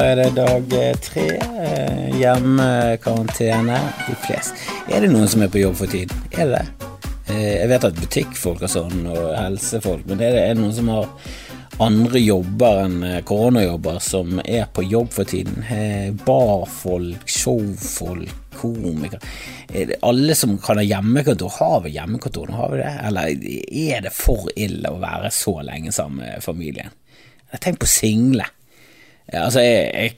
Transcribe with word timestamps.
er 0.00 0.16
det 0.20 0.30
dag 0.36 0.72
eh, 0.78 0.94
tre. 1.02 1.26
eh, 1.38 2.18
Hjemmekarantene. 2.20 3.78
De 4.08 4.14
fleste. 4.26 4.56
Er 4.90 5.04
det 5.04 5.10
noen 5.12 5.28
som 5.30 5.42
er 5.44 5.52
på 5.52 5.60
jobb 5.62 5.76
for 5.78 5.90
tiden? 5.90 6.16
Er 6.32 6.50
det 6.50 6.60
det? 6.60 6.90
Eh, 7.32 7.54
Jeg 7.62 7.68
vet 7.72 7.84
at 7.88 7.98
butikkfolk 8.00 8.62
og 8.66 8.70
sånn, 8.72 9.06
og 9.10 9.34
helsefolk, 9.38 10.06
men 10.10 10.20
er 10.20 10.36
det 10.36 10.46
noen 10.60 10.72
som 10.76 10.88
har 10.92 11.08
andre 11.82 12.20
jobber 12.22 12.84
enn 12.84 13.00
koronajobber 13.26 13.96
som 14.04 14.38
er 14.44 14.68
på 14.72 14.84
jobb 14.86 15.10
for 15.10 15.24
tiden? 15.26 15.64
Barfolk, 16.24 17.24
showfolk, 17.26 18.30
komikere 18.54 19.18
Er 19.74 19.96
Alle 20.06 20.36
som 20.38 20.54
kan 20.62 20.78
ha 20.78 20.84
hjemmekontor, 20.86 21.50
har 21.58 21.80
vi 21.82 21.96
hjemmekontor? 21.96 22.52
Har 22.54 22.70
vi 22.70 22.78
det? 22.78 22.92
Eller 23.08 23.32
er 23.96 24.04
det 24.06 24.12
for 24.14 24.46
ille 24.54 24.92
å 24.94 25.00
være 25.02 25.32
så 25.34 25.56
lenge 25.66 25.90
sammen 25.92 26.22
med 26.22 26.44
familien? 26.44 26.92
Tenk 27.60 27.80
på 27.82 27.86
single. 27.90 28.46
Ja, 29.32 29.46
Altså, 29.46 29.62
jeg, 29.64 29.90
jeg 29.94 30.16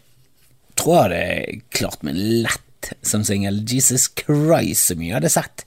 tror 0.76 1.12
jeg 1.12 1.28
hadde 1.28 1.60
klart 1.74 2.02
meg 2.06 2.18
lett 2.18 2.92
som 3.06 3.24
singel. 3.26 3.62
Jesus 3.66 4.08
Christ, 4.18 4.90
så 4.90 4.98
mye 4.98 5.10
jeg 5.10 5.18
hadde 5.20 5.32
sett. 5.32 5.66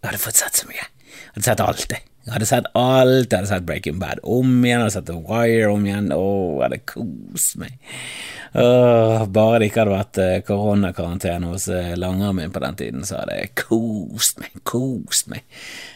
Jeg 0.00 0.10
hadde 0.10 0.22
fått 0.22 0.40
sett 0.40 0.62
så 0.62 0.70
mye. 0.70 0.82
Jeg 0.82 1.36
hadde 1.36 1.48
sett 1.48 1.62
alt, 1.64 1.86
jeg. 1.92 2.08
Jeg 2.22 2.36
hadde 2.36 2.46
sett 2.46 2.68
alt. 2.78 3.32
Jeg 3.32 3.38
hadde 3.38 3.50
sett 3.50 3.64
Breaking 3.66 3.98
Bad 3.98 4.20
om 4.22 4.50
igjen, 4.62 4.78
jeg 4.78 4.84
hadde 4.84 4.94
sett 4.94 5.08
The 5.08 5.16
Wire 5.18 5.72
om 5.72 5.86
igjen. 5.86 6.12
Å, 6.14 6.26
jeg 6.60 6.64
hadde 6.66 6.80
kost 6.92 7.58
meg. 7.58 7.78
Oh, 8.52 9.24
bare 9.32 9.62
det 9.62 9.70
ikke 9.70 9.80
hadde 9.80 9.94
vært 9.94 10.18
eh, 10.20 10.42
koronakarantene 10.44 11.54
hos 11.54 11.70
eh, 11.72 11.94
langeren 11.96 12.36
min 12.36 12.52
på 12.52 12.60
den 12.60 12.76
tiden, 12.76 13.06
så 13.08 13.22
hadde 13.22 13.38
jeg 13.38 13.54
kost 13.62 14.42
meg, 14.42 14.58
kost 14.68 15.30
meg. 15.32 15.46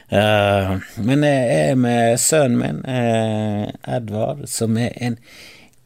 Uh, 0.08 0.78
men 1.04 1.26
jeg 1.26 1.58
er 1.66 1.76
med 1.76 2.16
sønnen 2.22 2.62
min, 2.62 2.80
eh, 2.88 3.68
Edvard, 3.98 4.46
som 4.48 4.78
er 4.80 4.96
en 5.04 5.18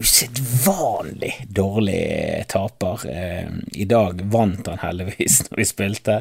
usedvanlig 0.01 1.47
dårlig 1.49 2.45
taper. 2.49 3.11
Eh, 3.11 3.49
I 3.73 3.85
dag 3.85 4.23
vant 4.23 4.67
han 4.67 4.81
heldigvis 4.81 5.43
når 5.51 5.61
vi 5.61 5.67
spilte, 5.69 6.17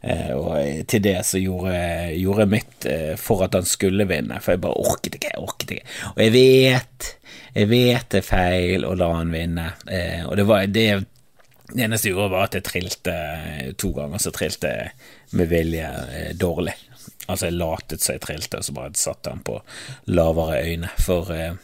eh, 0.00 0.30
og 0.36 0.84
til 0.88 1.02
det 1.04 1.16
så 1.26 1.40
gjorde, 1.40 1.78
gjorde 2.18 2.44
jeg 2.44 2.52
mitt 2.52 2.88
eh, 2.90 3.14
for 3.20 3.46
at 3.46 3.56
han 3.56 3.68
skulle 3.68 4.08
vinne, 4.10 4.40
for 4.42 4.56
jeg 4.56 4.64
bare 4.66 4.84
orket 4.84 5.16
ikke, 5.16 5.32
jeg 5.32 5.46
orket 5.46 5.74
ikke. 5.78 5.96
Og 6.12 6.22
jeg 6.26 6.34
vet, 6.36 7.08
jeg 7.56 7.72
vet 7.72 8.12
det 8.12 8.20
er 8.20 8.28
feil 8.28 8.86
å 8.88 8.92
la 9.00 9.10
han 9.16 9.32
vinne, 9.32 9.66
og 10.28 10.36
det 10.36 10.46
var 10.48 10.68
det 10.68 10.86
det 11.72 11.86
eneste 11.86 12.10
jeg 12.10 12.16
gjorde, 12.18 12.32
var 12.34 12.50
at 12.50 12.56
jeg 12.58 12.64
trilte 12.66 13.12
to 13.80 13.94
ganger, 13.96 14.20
så 14.20 14.32
trilte 14.34 14.68
jeg 14.68 15.36
med 15.40 15.48
vilje 15.48 15.88
dårlig. 16.36 16.74
Altså, 17.30 17.46
jeg 17.48 17.56
latet 17.56 18.02
så 18.02 18.16
jeg 18.16 18.22
trilte, 18.26 18.58
og 18.58 18.66
så 18.66 18.74
bare 18.76 18.98
satte 18.98 19.32
han 19.32 19.40
på 19.46 19.56
lavere 20.12 20.58
øyne. 20.66 20.90
For 21.00 21.30
eh, 21.32 21.54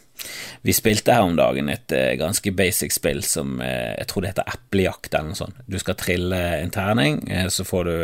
vi 0.62 0.74
spilte 0.74 1.14
her 1.14 1.24
om 1.24 1.36
dagen 1.38 1.68
et 1.72 1.92
eh, 1.94 2.14
ganske 2.18 2.50
basic 2.56 2.94
spill 2.96 3.20
som 3.26 3.60
eh, 3.64 3.94
jeg 3.98 4.08
tror 4.10 4.24
det 4.24 4.32
heter 4.32 4.50
eplejakt 4.52 5.14
eller 5.14 5.30
noe 5.30 5.38
sånt. 5.38 5.60
Du 5.70 5.78
skal 5.80 5.96
trille 5.98 6.38
en 6.58 6.72
terning, 6.74 7.20
eh, 7.30 7.46
så 7.52 7.66
får 7.66 7.88
du 7.88 7.94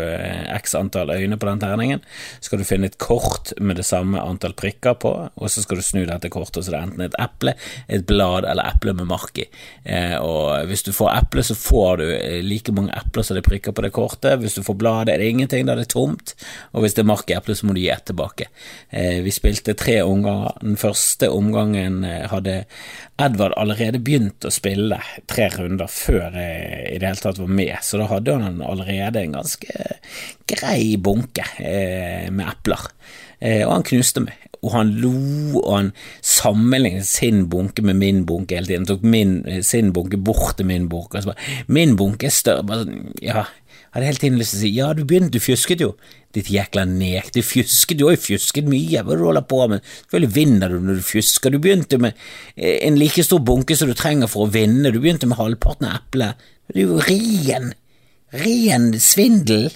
x 0.55 0.77
antall 0.79 1.13
øyne 1.15 1.39
på 1.41 1.49
den 1.49 1.63
terningen. 1.63 2.05
Så 2.39 2.51
skal 2.51 2.63
du 2.63 2.69
finne 2.69 2.91
et 2.91 2.99
kort 3.03 3.53
med 3.59 3.81
det 3.81 3.87
samme 3.89 4.23
antall 4.23 4.55
prikker 4.59 4.99
på, 5.03 5.13
og 5.35 5.51
så 5.51 5.65
skal 5.65 5.81
du 5.81 5.87
snu 5.87 6.05
dette 6.07 6.31
kortet, 6.33 6.65
så 6.65 6.75
det 6.75 6.79
er 6.79 6.87
enten 6.89 7.07
et 7.07 7.19
eple, 7.21 7.57
et 7.89 8.07
blad 8.07 8.47
eller 8.49 8.71
eple 8.71 8.95
med 8.97 9.11
mark 9.11 9.39
i. 9.41 9.47
Og 10.23 10.69
hvis 10.69 10.85
du 10.87 10.93
får 10.95 11.11
eple, 11.19 11.45
så 11.47 11.57
får 11.59 12.01
du 12.01 12.05
like 12.47 12.73
mange 12.75 12.95
epler 12.97 13.27
som 13.27 13.37
det 13.37 13.43
er 13.45 13.49
prikker 13.49 13.75
på 13.75 13.85
det 13.85 13.93
kortet. 13.95 14.39
Hvis 14.41 14.57
du 14.59 14.63
får 14.67 14.79
bladet, 14.79 15.15
er 15.15 15.23
det 15.23 15.31
ingenting, 15.33 15.67
da 15.67 15.75
er 15.75 15.83
det 15.83 15.91
tomt. 15.93 16.35
Og 16.73 16.85
hvis 16.85 16.97
det 16.97 17.05
er 17.05 17.11
mark 17.11 17.31
i 17.31 17.37
eplet, 17.37 17.59
så 17.59 17.67
må 17.67 17.77
du 17.77 17.83
gi 17.83 17.91
et 17.93 18.05
tilbake. 18.09 18.49
Vi 19.25 19.35
spilte 19.35 19.77
tre 19.79 19.99
omganger. 20.05 20.55
Den 20.63 20.79
første 20.81 21.31
omgangen 21.35 22.04
hadde 22.31 22.57
Edvard 23.21 23.55
allerede 23.61 24.01
begynt 24.05 24.47
å 24.47 24.53
spille 24.53 24.99
tre 25.31 25.49
runder 25.55 25.91
før 25.91 26.35
jeg 26.39 26.95
i 26.95 26.99
det 27.01 27.11
hele 27.11 27.23
tatt 27.23 27.41
var 27.43 27.53
med, 27.61 27.75
så 27.83 28.01
da 28.01 28.09
hadde 28.11 28.39
han 28.43 28.63
allerede 28.65 29.23
en 29.23 29.37
ganske 29.39 29.87
grei 30.51 30.97
bunke 31.01 31.47
eh, 31.63 32.31
med 32.31 32.49
epler. 32.49 32.89
Eh, 33.41 33.63
og 33.67 33.77
han 33.79 33.87
knuste 33.87 34.25
meg. 34.25 34.41
Og 34.65 34.73
han 34.73 34.95
lo, 34.97 35.13
og 35.61 35.71
han 35.75 35.91
sammenlignet 36.25 37.05
sin 37.05 37.45
bunke 37.53 37.85
med 37.85 37.99
min 38.01 38.23
bunke 38.29 38.57
hele 38.57 38.71
tiden. 38.71 38.87
Han 38.87 38.95
tok 38.95 39.05
min, 39.05 39.35
sin 39.67 39.93
bunke 39.93 40.17
bort 40.17 40.57
til 40.57 40.69
min 40.71 40.89
bunke. 40.89 41.21
Og 41.21 41.27
så 41.27 41.33
bare, 41.35 41.51
min 41.69 41.93
bunke 42.01 42.31
er 42.31 42.33
større. 42.33 42.65
Bare 42.65 42.87
sånn, 42.87 43.11
ja, 43.21 43.45
hadde 43.95 44.09
hele 44.09 44.19
tiden 44.19 44.41
lyst 44.41 44.57
til 44.57 44.59
å 44.59 44.63
si 44.65 44.71
ja, 44.75 44.89
du 44.97 45.05
begynte, 45.07 45.37
du 45.37 45.43
fjusket 45.43 45.83
jo. 45.85 45.93
Ditt 46.35 46.49
jækla 46.51 46.83
nek, 46.91 47.29
du 47.35 47.41
fjusket, 47.47 48.01
du 48.01 48.09
har 48.09 48.17
jo 48.17 48.25
fjusket 48.25 48.67
mye, 48.67 49.05
hva 49.05 49.15
er 49.15 49.21
det 49.21 49.23
du 49.23 49.29
holder 49.29 49.47
på 49.47 49.61
med? 49.71 49.87
Selvfølgelig 50.01 50.35
vinner 50.35 50.75
du 50.75 50.81
når 50.83 50.99
du 50.99 51.07
fjusker. 51.07 51.55
Du 51.55 51.63
begynte 51.63 52.01
med 52.03 52.19
eh, 52.57 52.81
en 52.89 52.99
like 52.99 53.23
stor 53.23 53.39
bunke 53.47 53.77
som 53.79 53.91
du 53.91 53.95
trenger 53.99 54.31
for 54.31 54.49
å 54.49 54.51
vinne, 54.51 54.91
du 54.91 54.99
begynte 54.99 55.31
med 55.31 55.39
halvparten 55.39 55.87
av 55.87 56.01
eplet. 56.01 56.43
Det 56.73 56.83
er 56.83 56.91
jo 56.91 57.01
ren, 57.07 57.73
ren 58.43 58.91
svindel. 58.99 59.71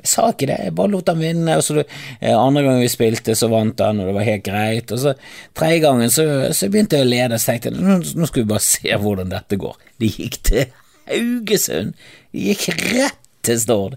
Jeg 0.00 0.08
sa 0.08 0.30
ikke 0.32 0.48
det, 0.48 0.56
jeg 0.64 0.76
bare 0.78 0.94
lot 0.94 1.12
han 1.12 1.20
vinne. 1.20 1.60
Og 1.60 1.64
så 1.66 1.82
eh, 1.82 2.32
Andre 2.32 2.64
gangen 2.64 2.84
vi 2.86 2.92
spilte, 2.96 3.36
så 3.36 3.50
vant 3.52 3.84
han, 3.84 4.00
og 4.00 4.08
det 4.08 4.16
var 4.16 4.28
helt 4.30 4.46
greit. 4.46 4.96
Og 4.96 5.04
så 5.04 5.16
Tredje 5.52 5.84
gangen 5.84 6.12
så, 6.12 6.26
så 6.56 6.72
begynte 6.72 6.96
jeg 6.96 7.08
å 7.08 7.12
lede, 7.12 7.36
så 7.36 7.52
tenkte 7.52 7.74
jeg 7.74 7.84
nå, 7.84 8.00
nå 8.16 8.30
skal 8.30 8.46
vi 8.46 8.52
bare 8.54 8.64
se 8.64 9.00
hvordan 9.04 9.36
dette 9.36 9.60
går. 9.60 9.76
Det 10.00 10.14
gikk 10.16 10.44
til 10.48 10.70
Haugesund. 11.10 11.98
Det 12.32 12.54
gikk 12.54 12.70
rett 12.94 13.19
til 13.46 13.60
Stord. 13.60 13.96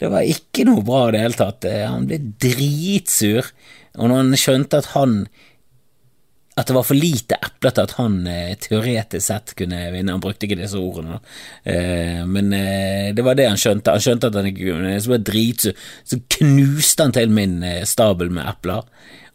Det 0.00 0.10
var 0.12 0.26
ikke 0.28 0.66
noe 0.68 0.84
bra 0.86 1.08
i 1.08 1.16
det 1.16 1.24
hele 1.24 1.38
tatt. 1.38 1.66
Eh, 1.68 1.86
Han 1.88 2.06
ble 2.10 2.20
dritsur, 2.42 3.50
og 3.98 4.08
når 4.10 4.22
han 4.22 4.38
skjønte 4.38 4.80
at 4.82 4.94
han 4.94 5.24
at 6.54 6.68
det 6.70 6.74
var 6.76 6.84
for 6.86 6.94
lite 6.94 7.34
epler 7.42 7.72
til 7.74 7.82
at 7.82 7.92
han 7.98 8.12
eh, 8.30 8.52
teoretisk 8.62 9.26
sett 9.26 9.54
kunne 9.58 9.80
vinne. 9.90 10.12
Han 10.14 10.22
brukte 10.22 10.46
ikke 10.46 10.60
disse 10.60 10.78
ordene, 10.78 11.16
eh, 11.66 12.20
men 12.30 12.52
det 12.54 13.24
var 13.26 13.34
det 13.34 13.48
han 13.50 13.58
skjønte. 13.58 13.90
Han 13.90 14.04
skjønte 14.04 14.30
at 14.30 14.38
han 14.38 14.46
ikke 14.52 14.68
kunne. 14.68 14.92
Så 15.02 15.10
ble 15.10 15.18
dritsur. 15.26 15.74
Så 16.06 16.20
knuste 16.36 17.08
han 17.08 17.16
til 17.16 17.34
min 17.34 17.58
stabel 17.90 18.30
med 18.30 18.46
epler, 18.52 18.86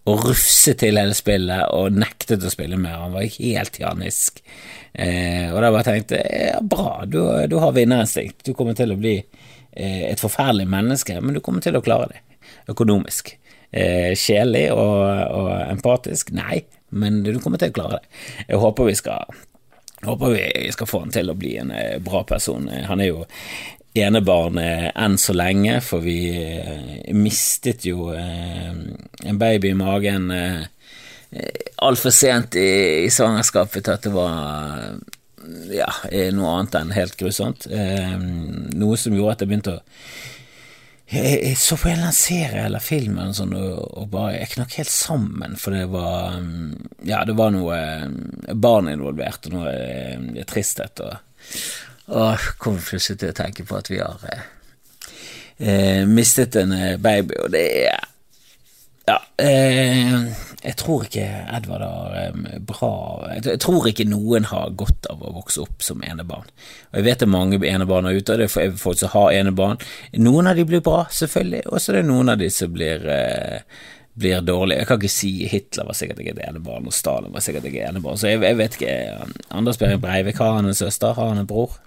og 0.07 0.23
rufset 0.29 0.79
til 0.79 0.95
hele 0.95 1.13
spillet 1.13 1.75
og 1.75 1.99
nektet 1.99 2.45
å 2.47 2.53
spille 2.53 2.79
mer. 2.79 3.01
Han 3.03 3.17
var 3.17 3.27
helt 3.35 3.81
janisk. 3.81 4.39
Og 4.95 5.59
da 5.59 5.73
bare 5.75 5.85
tenkte 5.85 6.21
jeg 6.23 6.47
ja, 6.53 6.63
bra, 6.63 7.03
du, 7.05 7.19
du 7.51 7.59
har 7.59 7.75
vinnerinstinkt. 7.75 8.47
Du 8.47 8.55
kommer 8.57 8.79
til 8.79 8.95
å 8.95 8.97
bli 8.97 9.17
et 9.74 10.22
forferdelig 10.22 10.68
menneske, 10.69 11.19
men 11.22 11.35
du 11.38 11.41
kommer 11.44 11.63
til 11.63 11.78
å 11.78 11.84
klare 11.85 12.09
det 12.13 12.24
økonomisk. 12.69 13.35
Eh, 13.72 14.16
Kjedelig 14.18 14.72
og, 14.74 15.03
og 15.35 15.52
empatisk? 15.69 16.31
Nei, 16.34 16.63
men 16.90 17.22
du 17.25 17.35
kommer 17.40 17.62
til 17.62 17.74
å 17.74 17.78
klare 17.78 18.00
det. 18.00 18.24
Jeg 18.47 18.62
håper 18.63 18.90
vi 18.90 18.97
skal 18.97 19.38
håper 20.06 20.31
vi 20.31 20.72
skal 20.72 20.88
få 20.88 21.03
han 21.03 21.12
til 21.13 21.30
å 21.30 21.38
bli 21.38 21.57
en 21.62 21.74
eh, 21.75 22.00
bra 22.03 22.24
person. 22.28 22.69
Eh, 22.69 22.85
Han 22.90 23.03
er 23.03 23.12
jo 23.12 23.28
enebarn 24.00 24.57
eh, 24.62 24.90
enn 24.96 25.18
så 25.22 25.35
lenge, 25.38 25.80
for 25.86 26.06
vi 26.06 26.18
eh, 26.34 27.13
mistet 27.16 27.86
jo 27.90 28.12
eh, 28.16 28.74
en 29.25 29.41
baby 29.41 29.74
i 29.74 29.78
magen 29.78 30.30
eh, 30.34 30.66
altfor 31.86 32.13
sent 32.16 32.57
i, 32.57 33.06
i 33.06 33.09
svangerskapet 33.13 33.86
til 33.86 33.97
at 33.97 34.06
det 34.07 34.13
var 34.16 34.96
ja, 35.72 35.89
noe 36.35 36.55
annet 36.57 36.75
enn 36.79 36.91
helt 36.95 37.16
grusomt. 37.19 37.67
Eh, 37.72 38.17
noe 38.75 39.00
som 39.00 39.16
gjorde 39.16 39.38
at 39.38 39.45
jeg 39.45 39.51
begynte 39.51 39.77
å 39.77 39.81
jeg, 41.09 41.39
jeg 41.41 41.57
så 41.57 41.73
på 41.79 41.88
en 41.89 41.95
eller 41.95 42.09
annen 42.11 42.17
serie 42.19 42.66
eller 42.67 42.83
film 42.85 43.16
eller 43.17 43.33
sånn, 43.33 43.55
og, 43.57 43.79
og 43.97 44.11
bare 44.13 44.35
Jeg 44.35 44.51
knakk 44.51 44.75
helt 44.77 44.91
sammen, 44.94 45.55
for 45.57 45.73
det 45.73 45.88
var 45.89 46.35
mm, 46.38 46.75
Ja, 47.09 47.23
det 47.25 47.33
var 47.39 47.50
noe 47.55 47.79
eh, 47.79 48.53
barn 48.53 48.91
involvert, 48.91 49.50
og 49.50 49.55
noe 49.55 49.73
eh, 49.73 50.44
tristhet, 50.50 51.01
og 51.01 52.13
Og 52.13 52.45
kom 52.61 52.77
plutselig 52.77 53.23
til 53.23 53.33
å 53.33 53.38
tenke 53.39 53.66
på 53.66 53.79
at 53.79 53.89
vi 53.89 53.97
har 54.03 54.21
eh, 54.30 54.45
eh, 55.57 56.06
mistet 56.09 56.59
en 56.62 56.77
eh, 56.77 56.95
baby, 57.01 57.41
og 57.41 57.51
det 57.57 57.65
er 57.89 58.06
ja, 59.09 59.18
eh, 59.41 60.30
jeg 60.63 60.75
tror 60.75 61.06
ikke 61.06 61.25
Edvard 61.56 61.83
har 61.85 62.33
bra 62.67 62.89
jeg 63.35 63.59
tror 63.63 63.85
ikke 63.88 64.07
noen 64.09 64.47
har 64.50 64.73
godt 64.75 65.07
av 65.11 65.21
å 65.23 65.31
vokse 65.38 65.61
opp 65.63 65.85
som 65.85 66.01
enebarn. 66.03 66.50
Og 66.91 66.97
Jeg 67.00 67.06
vet 67.06 67.21
det 67.21 67.27
er 67.29 67.31
mange 67.31 67.59
enebarn 67.63 68.09
der 68.09 68.17
ute, 68.19 68.33
og 68.35 68.41
det 68.41 68.50
er 68.51 68.75
folk 68.81 69.00
som 69.00 69.13
har 69.13 69.31
enebarn. 69.38 69.79
Noen 70.19 70.50
av 70.51 70.59
de 70.59 70.65
blir 70.67 70.83
bra, 70.83 71.06
selvfølgelig, 71.15 71.63
og 71.69 71.79
så 71.79 71.94
er 71.94 72.01
det 72.01 72.09
noen 72.09 72.33
av 72.33 72.41
de 72.41 72.50
som 72.51 72.73
blir 72.75 73.06
eh, 73.07 73.61
blir 74.19 74.41
dårlige. 74.44 74.81
Jeg 74.81 74.88
kan 74.89 75.00
ikke 75.00 75.13
si 75.13 75.29
Hitler 75.47 75.88
var 75.88 75.95
sikkert 75.95 76.19
ikke 76.19 76.33
et 76.35 76.41
enebarn, 76.50 76.88
og 76.89 76.95
Stalin 76.95 77.31
var 77.31 77.44
sikkert 77.45 77.69
ikke 77.69 77.79
et 77.85 77.94
enebarn, 77.94 78.19
så 78.19 78.27
jeg, 78.33 78.41
jeg 78.44 78.57
vet 78.59 78.75
ikke. 78.79 78.97
Anders 79.55 79.79
Behring 79.79 80.01
Breivik, 80.03 80.41
har 80.44 80.57
han 80.57 80.67
en 80.67 80.75
søster? 80.75 81.13
Har 81.15 81.31
han 81.31 81.39
en 81.39 81.47
bror? 81.47 81.77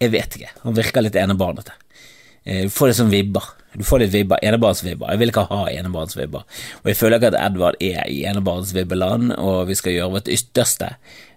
Jeg 0.00 0.12
vet 0.12 0.36
ikke. 0.36 0.52
Han 0.66 0.76
virker 0.76 1.06
litt 1.06 1.16
enebarnete. 1.16 1.72
Eh, 2.44 2.66
Du 2.66 2.74
får 2.74 2.92
det 2.92 2.98
som 3.00 3.08
vibber. 3.12 3.48
Du 3.72 3.84
får 3.86 4.02
litt 4.02 4.14
vibber, 4.14 4.40
enebarnsvibber. 4.42 5.12
Jeg 5.12 5.20
vil 5.20 5.30
ikke 5.30 5.46
ha 5.46 5.60
enebarnsvibber. 5.70 6.46
Og 6.82 6.88
jeg 6.90 6.98
føler 6.98 7.20
ikke 7.20 7.30
at 7.30 7.38
Edvard 7.38 7.76
er 7.78 8.00
i 8.10 8.24
enebarnsvibbeland, 8.26 9.34
og 9.38 9.68
vi 9.68 9.76
skal 9.78 9.94
gjøre 9.94 10.14
vårt 10.16 10.30
ytterste 10.34 10.88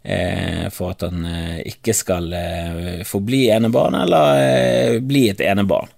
eh, 0.01 0.65
for 0.74 0.95
at 0.95 1.06
han 1.06 1.27
eh, 1.30 1.59
ikke 1.69 1.94
skal 1.94 2.33
eh, 2.33 3.03
forbli 3.06 3.44
enebarn, 3.53 4.00
eller 4.01 4.41
eh, 4.41 4.97
bli 5.06 5.27
et 5.30 5.44
enebarn. 5.45 5.94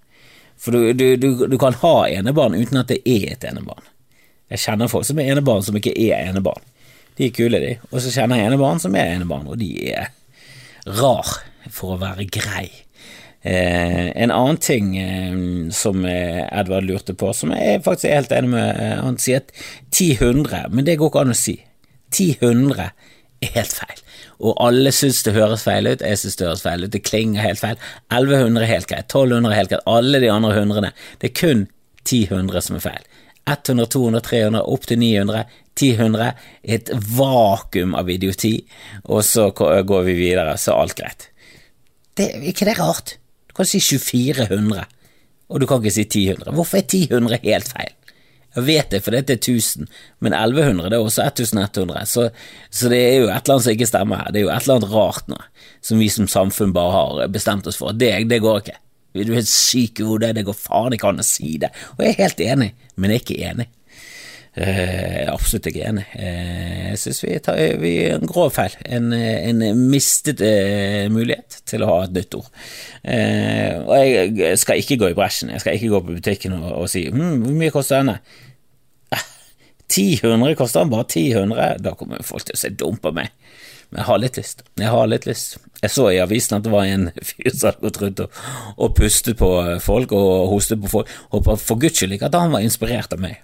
For 0.59 0.75
du, 0.75 0.91
du, 0.97 1.07
du, 1.21 1.45
du 1.47 1.57
kan 1.61 1.75
ha 1.81 1.95
enebarn 2.11 2.57
uten 2.57 2.81
at 2.81 2.91
det 2.91 2.99
er 3.07 3.31
et 3.35 3.47
enebarn. 3.47 3.87
Jeg 4.51 4.61
kjenner 4.65 4.91
folk 4.91 5.07
som 5.07 5.19
er 5.19 5.31
enebarn 5.33 5.63
som 5.65 5.77
ikke 5.79 5.95
er 5.95 6.29
enebarn. 6.29 6.63
De 7.15 7.29
er 7.29 7.35
kule, 7.35 7.61
de. 7.63 7.75
Og 7.93 8.01
så 8.03 8.11
kjenner 8.11 8.41
jeg 8.41 8.51
enebarn 8.51 8.81
som 8.83 8.95
er 8.99 9.15
enebarn, 9.15 9.47
og 9.47 9.59
de 9.61 9.71
er 9.93 10.11
rar 10.99 11.37
for 11.71 11.95
å 11.95 12.01
være 12.01 12.27
grei. 12.29 12.67
Eh, 13.45 14.07
en 14.23 14.31
annen 14.33 14.57
ting 14.57 14.95
eh, 14.97 15.35
som 15.75 16.05
Edvard 16.05 16.87
lurte 16.87 17.13
på, 17.13 17.29
som 17.33 17.53
jeg 17.53 17.83
faktisk 17.85 18.09
er 18.09 18.21
helt 18.23 18.33
enig 18.33 18.49
med 18.55 19.03
Han 19.05 19.19
sier 19.21 19.43
at 19.43 19.51
1000, 19.93 20.47
men 20.73 20.87
det 20.87 20.97
går 20.97 21.11
ikke 21.11 21.25
an 21.27 21.35
å 21.35 21.37
si. 21.37 21.59
1000 22.15 22.73
er 22.79 23.53
helt 23.53 23.75
feil. 23.75 24.01
Og 24.43 24.57
alle 24.63 24.91
syns 24.95 25.21
det 25.23 25.35
høres 25.35 25.63
feil 25.63 25.87
ut, 25.87 26.03
jeg 26.03 26.19
syns 26.19 26.39
det 26.39 26.47
høres 26.47 26.63
feil 26.65 26.85
ut, 26.85 26.91
det 26.91 27.03
klinger 27.07 27.45
helt 27.45 27.61
feil. 27.61 27.77
1100 28.09 28.63
er 28.63 28.71
helt 28.71 28.89
greit, 28.89 29.05
1200 29.07 29.51
er 29.51 29.59
helt 29.59 29.73
greit, 29.73 29.85
alle 29.87 30.21
de 30.23 30.31
andre 30.31 30.55
hundrene. 30.57 30.91
Det 31.21 31.31
er 31.31 31.37
kun 31.39 31.67
1000 32.05 32.51
som 32.65 32.79
er 32.79 32.83
feil. 32.83 33.05
100, 33.45 33.85
200, 33.93 34.23
300, 34.25 34.63
opp 34.73 34.87
til 34.89 34.99
900, 34.99 35.45
1000, 35.75 36.17
et 36.63 36.89
vakuum 37.17 37.93
av 37.99 38.09
idioti, 38.09 38.55
og 39.05 39.21
så 39.27 39.51
går 39.53 40.07
vi 40.07 40.17
videre, 40.17 40.57
så 40.57 40.73
er 40.73 40.81
alt 40.81 40.97
greit. 40.97 41.27
Det, 42.15 42.31
er 42.31 42.49
ikke 42.49 42.65
det 42.65 42.77
rart? 42.79 43.17
Kan 43.55 43.67
si 43.69 43.79
2400, 43.79 44.85
og 45.49 45.61
du 45.61 45.67
kan 45.69 45.83
ikke 45.83 45.95
si 45.95 46.07
1000. 46.07 46.51
Hvorfor 46.55 46.81
er 46.81 46.87
1000 46.87 47.37
helt 47.43 47.71
feil? 47.71 47.93
Jeg 48.55 48.63
vet 48.69 48.91
det, 48.91 49.01
for 49.03 49.11
dette 49.11 49.35
er 49.35 49.41
1000, 49.41 49.87
men 50.23 50.33
1100 50.33 50.89
det 50.89 50.95
er 50.95 51.03
også 51.03 51.25
1100, 51.27 52.05
så, 52.07 52.29
så, 52.71 52.89
det 52.91 53.01
er 53.01 53.17
jo 53.19 53.27
et 53.27 53.43
eller 53.43 53.57
annet 53.57 53.65
som 53.65 53.75
ikke 53.75 53.89
stemmer 53.89 54.21
her. 54.21 54.31
Det 54.31 54.39
er 54.39 54.45
jo 54.45 54.51
et 54.53 54.63
eller 54.63 54.77
annet 54.77 54.93
rart 54.93 55.31
nå, 55.31 55.39
som 55.83 55.99
vi 55.99 56.07
som 56.11 56.29
samfunn 56.31 56.75
bare 56.75 56.93
har 56.95 57.33
bestemt 57.35 57.67
oss 57.67 57.79
for. 57.81 57.91
Det, 57.91 58.13
det 58.31 58.39
går 58.43 58.61
ikke. 58.63 58.77
Du 59.15 59.31
er 59.31 59.39
helt 59.39 59.51
syk 59.51 59.99
i 59.99 60.07
hodet, 60.07 60.33
det 60.35 60.45
går 60.47 60.55
faen 60.59 60.95
ikke 60.95 61.11
an 61.11 61.23
å 61.23 61.27
si 61.27 61.57
det. 61.59 61.71
Og 61.95 62.03
jeg 62.03 62.13
er 62.13 62.23
helt 62.23 62.41
enig, 62.43 62.71
men 62.95 63.11
jeg 63.11 63.21
er 63.21 63.25
ikke 63.25 63.51
enig. 63.51 63.67
Eh, 64.55 65.25
absolutt 65.27 65.65
ikke 65.67 65.83
enig. 65.83 66.05
Eh, 66.15 66.91
jeg 66.91 66.99
synes 67.01 67.17
vi 67.25 67.33
tar 67.43 67.57
vi 67.81 67.91
en 68.07 68.23
grov 68.27 68.53
feil. 68.55 68.75
En, 68.87 69.11
en 69.11 69.63
mistet 69.91 70.39
eh, 70.45 71.11
mulighet 71.11 71.59
til 71.67 71.83
å 71.83 71.89
ha 71.89 71.97
et 72.05 72.13
nytt 72.15 72.37
ord. 72.39 72.47
og 73.03 73.97
jeg 73.99 74.59
skal 74.61 74.79
ikke 74.79 74.99
gå 75.01 75.11
i 75.11 75.17
bresjen. 75.17 75.51
Jeg 75.51 75.63
skal 75.63 75.75
ikke 75.75 75.91
gå 75.91 76.01
på 76.05 76.15
butikken 76.19 76.55
og, 76.55 76.69
og 76.71 76.91
si 76.91 77.07
hm, 77.09 77.41
hvor 77.43 77.57
mye 77.59 77.73
koster 77.73 77.99
denne? 78.03 78.19
1000 79.85 80.55
koster 80.57 80.81
den 80.81 80.93
bare 80.93 81.05
1000. 81.05 81.55
Da 81.83 81.93
kommer 81.99 82.23
folk 82.25 82.47
til 82.47 82.55
å 82.55 82.61
se 82.61 82.71
dum 82.73 82.95
på 82.97 83.11
meg. 83.15 83.33
Men 83.91 83.99
jeg 84.01 84.07
har 84.07 84.21
litt 84.23 84.39
lyst. 84.39 84.63
Jeg 84.79 84.91
har 84.91 85.09
litt 85.11 85.27
lyst. 85.27 85.59
Jeg 85.83 85.93
så 85.93 86.07
i 86.09 86.21
avisen 86.23 86.55
at 86.57 86.63
det 86.65 86.71
var 86.73 86.87
en 86.89 87.09
fyr 87.19 87.51
som 87.51 87.69
hadde 87.69 87.83
gått 87.83 87.99
rundt 88.01 88.23
og, 88.23 88.39
og, 88.79 88.95
pustet 88.97 89.37
på 89.37 89.51
folk 89.83 90.15
og 90.15 90.47
hostet 90.55 90.81
på 90.81 90.93
folk. 90.95 91.11
Håper 91.35 91.59
for 91.61 91.83
guds 91.83 91.99
skyld 91.99 92.15
ikke 92.15 92.31
at 92.31 92.39
han 92.39 92.55
var 92.55 92.65
inspirert 92.65 93.13
av 93.13 93.21
meg. 93.21 93.43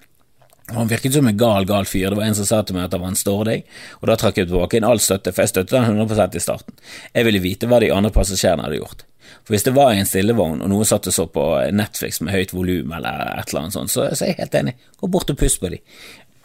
Han 0.76 0.90
virket 0.92 1.16
som 1.16 1.28
en 1.28 1.38
gal, 1.38 1.66
gal 1.70 1.88
fyr. 1.90 2.10
Det 2.10 2.20
var 2.20 2.28
en 2.28 2.38
som 2.38 2.48
sa 2.48 2.62
til 2.64 2.78
meg 2.78 2.88
at 2.88 2.96
det 2.96 3.02
var 3.02 3.14
en 3.14 3.20
stording, 3.20 3.64
og 4.00 4.10
da 4.10 4.18
trakk 4.20 4.42
jeg 4.42 4.50
tilbake 4.50 4.80
inn 4.80 4.88
all 4.88 5.02
støtte, 5.04 5.34
for 5.36 5.46
jeg 5.46 5.54
støttet 5.54 5.78
han 5.78 6.00
100 6.00 6.38
i 6.38 6.44
starten. 6.44 6.78
Jeg 7.14 7.28
ville 7.28 7.44
vite 7.44 7.70
hva 7.70 7.82
de 7.84 7.92
andre 7.94 8.14
passasjerene 8.16 8.68
hadde 8.68 8.82
gjort. 8.82 9.06
For 9.44 9.56
Hvis 9.56 9.66
det 9.68 9.76
var 9.76 9.94
en 9.96 10.08
stillevogn, 10.08 10.62
og 10.62 10.72
noen 10.72 10.88
satt 10.88 11.08
og 11.10 11.16
så 11.16 11.28
på 11.32 11.46
Netflix 11.76 12.22
med 12.22 12.36
høyt 12.36 12.54
volum, 12.56 12.94
eller 12.98 13.24
et 13.40 13.52
eller 13.52 13.66
annet 13.66 13.78
sånt, 13.78 13.94
så, 13.94 14.08
så 14.14 14.26
er 14.26 14.34
jeg 14.34 14.42
helt 14.44 14.58
enig. 14.62 14.76
Gå 15.02 15.12
bort 15.12 15.34
og 15.34 15.40
pust 15.40 15.62
på 15.62 15.72
dem. 15.74 15.84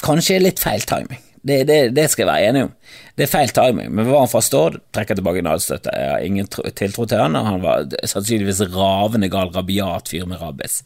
Kanskje 0.05 0.41
litt 0.43 0.63
feil 0.63 0.85
timing. 0.89 1.23
Det, 1.47 1.61
det, 1.69 1.77
det, 1.95 2.09
skal 2.11 2.25
jeg 2.25 2.33
være 2.33 2.47
enig 2.51 2.63
om. 2.67 2.73
Det 3.15 3.27
er 3.27 3.31
feil 3.31 3.53
timing, 3.55 3.91
men 3.95 4.09
var 4.09 4.25
han 4.25 4.31
fra 4.31 4.41
Stord, 4.43 4.81
trekker 4.95 5.19
tilbake 5.19 5.45
Nalstøtte. 5.47 5.93
Jeg 5.95 6.09
har 6.11 6.25
ingen 6.27 6.49
tiltro 6.51 7.05
til 7.07 7.21
han, 7.23 7.37
og 7.39 7.47
han 7.47 7.61
var 7.63 7.85
sannsynligvis 8.03 8.65
ravende 8.73 9.29
gal, 9.31 9.53
rabiat 9.55 10.11
fyr 10.11 10.27
med 10.27 10.41
rabbis. 10.43 10.81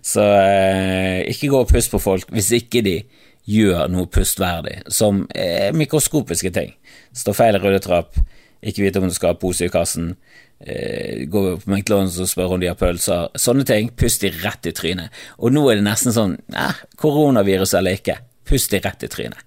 Så 0.00 0.24
eh, 0.24 1.20
ikke 1.32 1.50
gå 1.52 1.60
og 1.66 1.68
pust 1.68 1.92
på 1.92 2.00
folk 2.00 2.32
hvis 2.32 2.48
ikke 2.56 2.80
de 2.86 2.94
gjør 3.46 3.90
noe 3.92 4.08
pustverdig, 4.10 4.78
som 4.88 5.26
eh, 5.36 5.68
mikroskopiske 5.76 6.52
ting. 6.54 6.72
Stå 7.14 7.34
feil 7.36 7.58
i 7.58 7.60
rulletrapp, 7.60 8.16
ikke 8.66 8.86
vite 8.86 9.02
om 9.02 9.10
du 9.10 9.14
skal 9.14 9.34
ha 9.34 9.38
pose 9.38 9.68
i 9.68 9.72
kassen, 9.72 10.14
eh, 10.64 11.26
gå 11.28 11.42
på 11.60 11.74
McDonald's 11.74 12.16
og 12.24 12.30
spørre 12.32 12.56
om 12.56 12.64
de 12.64 12.70
har 12.72 12.80
pølser. 12.80 13.28
Sånne 13.36 13.68
ting, 13.68 13.92
pust 13.92 14.24
de 14.24 14.32
rett 14.40 14.66
i 14.66 14.72
trynet. 14.74 15.12
Og 15.36 15.52
nå 15.52 15.66
er 15.68 15.76
det 15.76 15.86
nesten 15.90 16.16
sånn, 16.16 16.38
eh, 16.56 16.80
koronavirus 17.04 17.76
eller 17.76 18.00
ikke 18.00 18.16
Pust 18.46 18.72
deg 18.72 18.84
rett 18.86 19.04
i 19.06 19.10
trynet. 19.10 19.42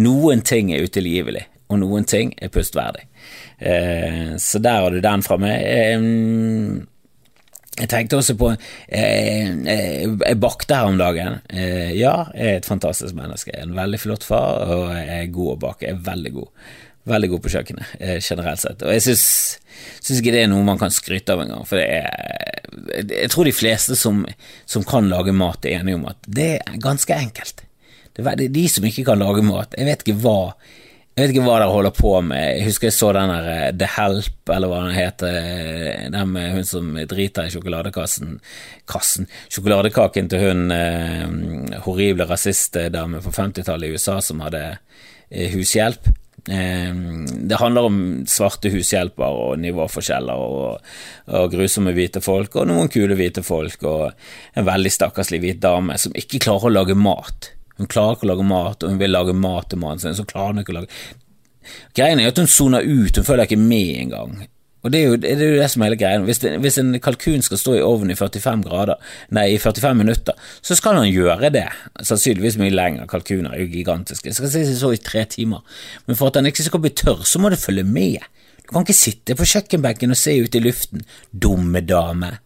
Noen 0.00 0.44
ting 0.46 0.72
er 0.74 0.84
utilgivelig, 0.86 1.44
og 1.70 1.82
noen 1.82 2.06
ting 2.08 2.32
er 2.42 2.52
pustverdig. 2.52 3.06
Eh, 3.58 4.36
så 4.42 4.62
der 4.62 4.84
har 4.84 4.94
du 4.94 5.02
den 5.04 5.22
fra 5.26 5.38
meg. 5.40 5.62
Eh, 5.66 6.88
jeg 7.80 7.88
tenkte 7.88 8.18
også 8.18 8.36
på 8.36 8.50
eh, 8.52 9.48
eh 9.48 10.02
Jeg 10.04 10.40
bakte 10.40 10.76
her 10.76 10.90
om 10.90 10.98
dagen. 10.98 11.40
Eh, 11.48 11.96
ja, 11.96 12.26
jeg 12.34 12.46
er 12.46 12.60
et 12.60 12.68
fantastisk 12.68 13.14
menneske. 13.16 13.52
Jeg 13.54 13.62
er 13.62 13.68
en 13.68 13.78
veldig 13.78 14.00
flott 14.00 14.26
far, 14.26 14.66
og 14.66 14.94
jeg 14.96 15.08
er 15.16 15.34
god 15.34 15.54
å 15.54 15.60
bake. 15.66 15.86
Jeg 15.86 15.96
er 15.96 16.06
veldig 16.10 16.32
god. 16.36 16.50
Veldig 17.10 17.30
god 17.32 17.40
på 17.42 17.52
kjøkkenet, 17.54 17.94
eh, 17.98 18.18
generelt 18.20 18.60
sett. 18.60 18.82
Og 18.82 18.92
jeg 18.92 19.02
syns, 19.06 20.18
ikke 20.18 20.34
det 20.34 20.42
er 20.44 20.50
noe 20.52 20.66
man 20.66 20.78
kan 20.78 20.92
skryte 20.92 21.32
av 21.32 21.40
engang, 21.46 21.64
for 21.66 21.80
det 21.80 21.88
er 21.88 22.48
Jeg 23.10 23.30
tror 23.30 23.44
de 23.44 23.52
fleste 23.52 23.96
som, 23.96 24.26
som 24.66 24.84
kan 24.84 25.08
lage 25.08 25.32
mat, 25.32 25.64
er 25.64 25.80
enige 25.80 25.96
om 25.96 26.06
at 26.06 26.16
det 26.26 26.60
er 26.60 26.78
ganske 26.78 27.12
enkelt. 27.14 27.64
Det 28.16 28.26
er 28.26 28.46
de 28.52 28.68
som 28.68 28.86
ikke 28.86 29.06
kan 29.08 29.20
lage 29.20 29.44
mat. 29.46 29.74
Jeg 29.78 29.88
vet 29.88 30.06
ikke 30.06 30.20
hva 30.24 30.38
jeg 31.20 31.26
vet 31.26 31.32
ikke 31.34 31.42
hva 31.44 31.56
dere 31.58 31.72
holder 31.74 31.92
på 31.92 32.10
med. 32.24 32.44
Jeg 32.56 32.66
husker 32.68 32.86
jeg 32.86 32.94
så 32.96 33.08
den 33.12 33.28
der 33.28 33.48
eh, 33.50 33.72
The 33.76 33.88
Help, 33.96 34.38
eller 34.54 34.70
hva 34.70 34.78
den 34.86 34.94
heter, 34.94 35.34
eh, 35.36 36.06
den 36.14 36.30
med 36.32 36.54
hun 36.54 36.64
som 36.64 36.94
driter 37.10 37.44
i 37.44 37.52
sjokoladekassen 37.52 38.38
kassen, 38.88 39.28
Sjokoladekaken 39.50 40.30
til 40.30 40.46
hun 40.46 40.72
eh, 40.72 41.82
horrible 41.84 42.24
rasistdame 42.30 43.20
på 43.26 43.34
50-tallet 43.36 43.90
i 43.90 43.98
USA 43.98 44.16
som 44.24 44.40
hadde 44.46 44.62
eh, 44.70 45.50
hushjelp. 45.52 46.08
Eh, 46.48 46.94
det 47.52 47.60
handler 47.60 47.90
om 47.90 48.00
svarte 48.30 48.72
hushjelper 48.72 49.44
og 49.44 49.60
nivåforskjeller 49.60 50.40
og, 50.40 50.92
og, 51.28 51.52
grusomme 51.52 51.92
hvite 51.92 52.24
folk 52.24 52.56
og 52.56 52.70
noen 52.70 52.88
kule 52.88 53.18
hvite 53.18 53.44
folk 53.44 53.82
og 53.82 54.06
en 54.56 54.72
veldig 54.72 54.94
stakkarslig 54.94 55.42
hvit 55.42 55.60
dame 55.60 56.00
som 56.00 56.16
ikke 56.16 56.46
klarer 56.46 56.70
å 56.70 56.78
lage 56.80 56.96
mat. 56.96 57.52
Hun 57.80 57.88
klarer 57.90 58.18
ikke 58.18 58.28
å 58.28 58.32
lage 58.34 58.46
mat, 58.46 58.84
og 58.84 58.92
hun 58.92 59.00
vil 59.00 59.14
lage 59.14 59.34
mat 59.36 59.70
til 59.72 59.80
mannen 59.80 60.02
sin, 60.02 60.16
så 60.16 60.28
klarer 60.28 60.54
hun 60.54 60.62
ikke 60.64 60.76
å 60.76 60.80
lage 60.82 60.92
Greien 61.96 62.20
er 62.20 62.30
at 62.30 62.38
hun 62.40 62.48
soner 62.50 62.84
ut, 62.84 63.16
hun 63.16 63.26
følger 63.26 63.46
ikke 63.46 63.60
med 63.60 64.00
engang. 64.00 64.40
Og 64.80 64.92
det 64.92 65.00
er, 65.00 65.10
jo, 65.10 65.16
det 65.20 65.30
er 65.34 65.50
jo 65.52 65.58
det 65.60 65.66
som 65.68 65.82
er 65.82 65.90
hele 65.90 65.98
greia. 66.00 66.20
Hvis, 66.24 66.40
hvis, 66.40 66.78
en 66.80 66.94
kalkun 67.04 67.44
skal 67.44 67.60
stå 67.60 67.74
i 67.76 67.82
ovnen 67.84 68.14
i 68.14 68.16
45 68.16 68.62
grader, 68.64 69.12
nei, 69.36 69.44
i 69.52 69.58
45 69.60 69.98
minutter, 69.98 70.38
så 70.64 70.76
skal 70.78 70.96
han 70.96 71.10
gjøre 71.10 71.50
det. 71.52 71.66
Sannsynligvis 72.00 72.56
mye 72.60 72.72
lenger. 72.72 73.08
Kalkuner 73.10 73.52
er 73.52 73.60
jo 73.60 73.68
gigantiske. 73.74 74.32
Skal 74.36 74.52
si 74.52 74.64
så 74.72 74.94
i 74.96 75.02
tre 75.04 75.26
timer. 75.28 75.60
Men 76.08 76.16
for 76.16 76.32
at 76.32 76.40
han 76.40 76.48
ikke 76.48 76.64
skal 76.64 76.80
bli 76.84 76.94
tørr, 76.96 77.26
så 77.28 77.42
må 77.42 77.52
det 77.52 77.60
følge 77.60 77.84
med. 77.84 78.24
Du 78.64 78.72
kan 78.72 78.86
ikke 78.86 78.96
sitte 78.96 79.36
på 79.36 79.48
kjøkkenbenken 79.52 80.16
og 80.16 80.20
se 80.20 80.38
ut 80.40 80.56
i 80.56 80.64
luften, 80.64 81.04
dumme 81.28 81.84
dame. 81.84 82.38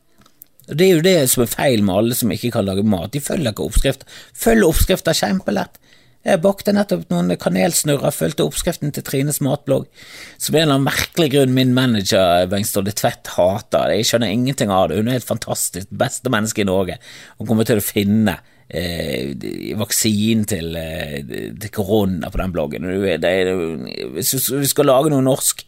Det 0.69 0.87
er 0.87 0.95
jo 0.95 1.05
det 1.05 1.17
som 1.33 1.45
er 1.45 1.53
feil 1.53 1.83
med 1.85 1.99
alle 1.99 2.17
som 2.17 2.31
ikke 2.33 2.55
kan 2.55 2.65
lage 2.65 2.85
mat. 2.89 3.13
De 3.13 3.21
følger 3.21 3.53
ikke 3.53 3.67
oppskrift. 3.67 4.07
Følger 4.33 4.71
oppskrifta 4.71 5.13
kjempelett. 5.17 5.81
Jeg 6.25 6.41
bakte 6.41 6.73
nettopp 6.73 7.11
noen 7.13 7.35
kanelsnurrer, 7.37 8.15
fulgte 8.17 8.47
oppskriften 8.47 8.95
til 8.97 9.05
Trines 9.05 9.43
matblogg, 9.45 9.85
som 10.41 10.55
en 10.55 10.63
eller 10.63 10.79
annen 10.79 10.87
merkelig 10.87 11.27
grunn 11.35 11.53
min 11.53 11.75
manager 11.77 12.47
Bengt 12.49 12.71
Ståle 12.71 12.95
Tvedt 12.97 13.35
hater. 13.35 13.93
Jeg 13.93 14.09
skjønner 14.09 14.33
ingenting 14.33 14.73
av 14.73 14.89
det. 14.89 15.03
Hun 15.03 15.11
er 15.11 15.19
helt 15.19 15.29
fantastisk, 15.29 15.91
beste 15.93 16.33
menneske 16.33 16.65
i 16.65 16.69
Norge. 16.69 16.97
Hun 17.37 17.51
kommer 17.51 17.69
til 17.69 17.83
å 17.83 17.85
finne 17.85 18.39
eh, 18.73 19.37
vaksinen 19.77 20.49
til, 20.49 20.73
eh, 20.81 21.21
til 21.61 21.75
korona 21.77 22.33
på 22.33 22.41
den 22.41 22.57
bloggen. 22.57 22.89
Hvis 24.17 24.33
du 24.49 24.65
skal 24.71 24.89
lage 24.89 25.13
noe 25.13 25.29
norsk 25.29 25.67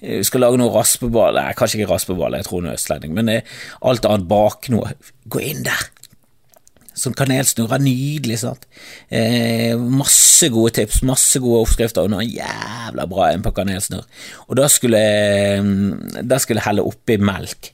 vi 0.00 0.24
skal 0.28 0.42
lage 0.44 0.58
noe 0.60 0.72
raspeball 0.74 1.38
Nei, 1.38 1.52
kanskje 1.56 1.80
ikke 1.80 1.92
raspeball, 1.94 2.36
jeg 2.36 2.46
tror 2.48 2.60
hun 2.60 2.70
er 2.70 2.76
østlending, 2.76 3.14
men 3.16 3.30
alt 3.36 4.08
annet 4.08 4.28
bak 4.28 4.68
noe. 4.72 4.92
Gå 5.32 5.40
inn 5.42 5.64
der! 5.66 5.86
Sånn 6.96 7.12
kanelsnurrer, 7.16 7.82
nydelig, 7.84 8.38
sant. 8.40 8.62
Eh, 9.12 9.76
masse 9.76 10.48
gode 10.52 10.78
tips, 10.78 11.02
masse 11.04 11.40
gode 11.44 11.66
oppskrifter, 11.66 12.06
og 12.06 12.12
noe 12.14 12.24
jævla 12.24 13.04
bra 13.10 13.28
en 13.34 13.44
på 13.44 13.52
kanelsnurr. 13.56 14.06
Og 14.48 14.56
da 14.56 14.68
skulle, 14.72 15.00
mm, 15.60 16.24
da 16.24 16.40
skulle 16.40 16.62
jeg 16.62 16.68
helle 16.70 16.86
oppi 16.88 17.18
melk, 17.20 17.72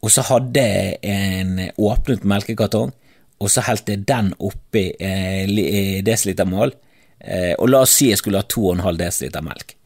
og 0.00 0.12
så 0.12 0.24
hadde 0.30 0.64
jeg 0.64 0.96
en 1.12 1.60
åpnet 1.76 2.24
melkekartong, 2.24 2.94
og 3.40 3.52
så 3.52 3.64
helte 3.68 3.96
jeg 3.98 4.06
den 4.08 4.32
oppi 4.40 4.86
eh, 4.96 6.00
desilitermål, 6.04 6.72
eh, 7.20 7.52
og 7.58 7.68
la 7.68 7.84
oss 7.84 7.98
si 8.00 8.08
jeg 8.08 8.22
skulle 8.22 8.40
ha 8.40 8.48
2,5 8.48 9.00
desiliter 9.00 9.44
melk 9.44 9.76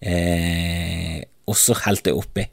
eh, 0.00 1.20
og 1.50 1.56
så 1.58 1.76
helte 1.84 2.12
jeg 2.12 2.18
oppi. 2.20 2.46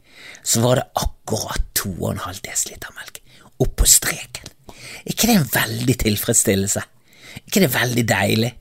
Så 0.43 0.61
var 0.63 0.79
det 0.79 0.87
akkurat 0.97 1.63
2,5 1.77 2.41
dl 2.43 2.93
melk. 2.97 3.21
oppå 3.57 3.83
på 3.83 3.85
streken. 3.89 4.49
ikke 5.05 5.27
det 5.27 5.35
en 5.35 5.49
veldig 5.53 5.97
tilfredsstillelse? 5.97 6.81
ikke 7.45 7.59
det 7.59 7.73
veldig 7.73 8.07
deilig? 8.09 8.53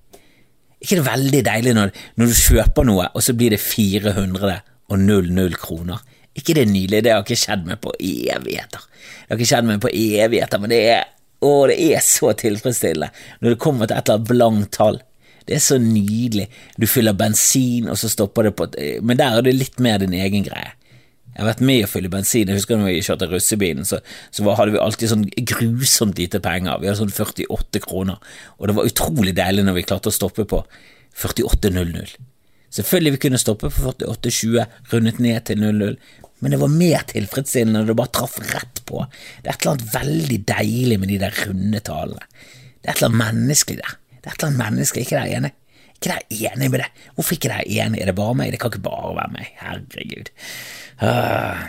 ikke 0.81 0.97
det 0.97 1.07
veldig 1.07 1.43
deilig 1.45 1.73
når, 1.75 1.91
når, 2.17 2.27
du 2.27 2.35
kjøper 2.35 2.85
noe, 2.85 3.09
og 3.15 3.23
så 3.23 3.35
blir 3.35 3.51
det 3.51 3.61
400 3.61 4.61
og 4.89 4.99
00 4.99 5.57
kroner? 5.61 5.99
ikke 6.37 6.55
det 6.55 6.67
nydelig? 6.69 7.03
Det 7.05 7.13
har 7.13 7.25
ikke 7.25 7.39
skjedd 7.41 7.65
meg 7.65 7.81
på 7.81 7.95
evigheter. 7.97 8.83
Det 8.85 9.31
har 9.31 9.39
ikke 9.39 9.49
skjedd 9.49 9.69
meg 9.71 9.81
på 9.81 9.93
evigheter, 9.93 10.61
men 10.61 10.73
det 10.73 10.81
er, 10.93 11.07
å, 11.41 11.53
det 11.71 11.77
er 11.81 12.03
så 12.05 12.33
tilfredsstillende 12.37 13.09
når 13.41 13.55
det 13.55 13.61
kommer 13.63 13.89
til 13.89 13.97
et 13.97 14.05
eller 14.05 14.21
annet 14.21 14.29
blankt 14.29 14.73
tall. 14.77 15.01
Det 15.47 15.57
er 15.57 15.63
så 15.63 15.79
nydelig. 15.79 16.49
Du 16.81 16.89
fyller 16.91 17.15
bensin, 17.17 17.87
og 17.91 17.99
så 18.01 18.11
stopper 18.11 18.49
det 18.49 18.57
på 18.59 18.67
Men 19.03 19.19
der 19.21 19.39
er 19.39 19.47
det 19.47 19.55
litt 19.55 19.81
mer 19.81 20.01
din 20.03 20.17
egen 20.17 20.47
greie. 20.47 20.75
Jeg 21.37 21.45
har 21.45 21.51
vært 21.51 21.67
med 21.69 21.83
å 21.85 21.89
fylle 21.93 22.09
bensin. 22.09 22.49
Jeg 22.49 22.57
husker 22.57 22.79
når 22.81 22.89
vi 22.89 23.01
kjørte 23.05 23.27
russebilen, 23.29 23.85
så, 23.85 23.99
så 24.33 24.55
hadde 24.57 24.73
vi 24.73 24.81
alltid 24.81 25.11
sånn 25.11 25.27
grusomt 25.53 26.17
lite 26.17 26.41
penger. 26.41 26.79
Vi 26.81 26.89
hadde 26.89 27.03
sånn 27.03 27.13
48 27.13 27.83
kroner, 27.85 28.23
og 28.57 28.71
det 28.71 28.77
var 28.79 28.89
utrolig 28.89 29.35
deilig 29.37 29.67
når 29.67 29.77
vi 29.77 29.85
klarte 29.85 30.09
å 30.09 30.17
stoppe 30.17 30.47
på 30.49 30.63
48.00. 31.21 32.17
Selvfølgelig 32.77 33.13
vi 33.19 33.21
kunne 33.27 33.41
stoppe 33.41 33.69
på 33.69 33.93
48.20, 33.93 34.81
rundet 34.95 35.21
ned 35.23 35.45
til 35.51 35.61
00, 35.61 35.99
men 36.41 36.53
det 36.53 36.61
var 36.61 36.73
mer 36.73 37.05
tilfredsstillende 37.13 37.83
når 37.83 37.93
det 37.93 37.99
bare 38.01 38.15
traff 38.17 38.41
rett 38.55 38.81
på. 38.89 39.05
Det 39.45 39.51
er 39.51 39.55
et 39.55 39.61
eller 39.61 39.77
annet 39.77 39.95
veldig 39.95 40.41
deilig 40.49 40.99
med 41.03 41.13
de 41.13 41.21
der 41.21 41.39
runde 41.45 41.85
tallene. 41.85 42.27
Det 42.81 42.89
er 42.89 42.95
et 42.95 42.97
eller 42.97 43.13
annet 43.13 43.23
menneskelig 43.23 43.79
der. 43.85 43.95
Det 44.27 44.33
er 44.33 44.35
et 44.35 44.43
eller 44.43 44.49
annet 44.51 44.65
menneske 44.65 45.03
ikke 45.05 45.21
der 45.21 45.37
enig? 45.37 45.53
Ikke 45.95 46.11
der 46.11 46.51
enig 46.51 46.71
med 46.73 46.81
det? 46.83 46.89
Hvorfor 47.15 47.37
ikke 47.37 47.53
der 47.53 47.63
enig? 47.63 48.01
Er 48.03 48.11
det 48.11 48.17
bare 48.19 48.35
meg? 48.35 48.51
Det 48.51 48.59
kan 48.59 48.73
ikke 48.73 48.83
bare 48.89 49.13
være 49.15 49.33
meg. 49.37 49.53
Herregud. 49.61 50.33
Ah. 50.99 51.69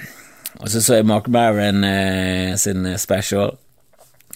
Og 0.57 0.71
så 0.73 0.81
så 0.81 0.97
jeg 0.97 1.05
Mark 1.05 1.27
Maron 1.29 1.85
eh, 1.85 2.55
sin 2.57 2.89
special. 2.97 3.53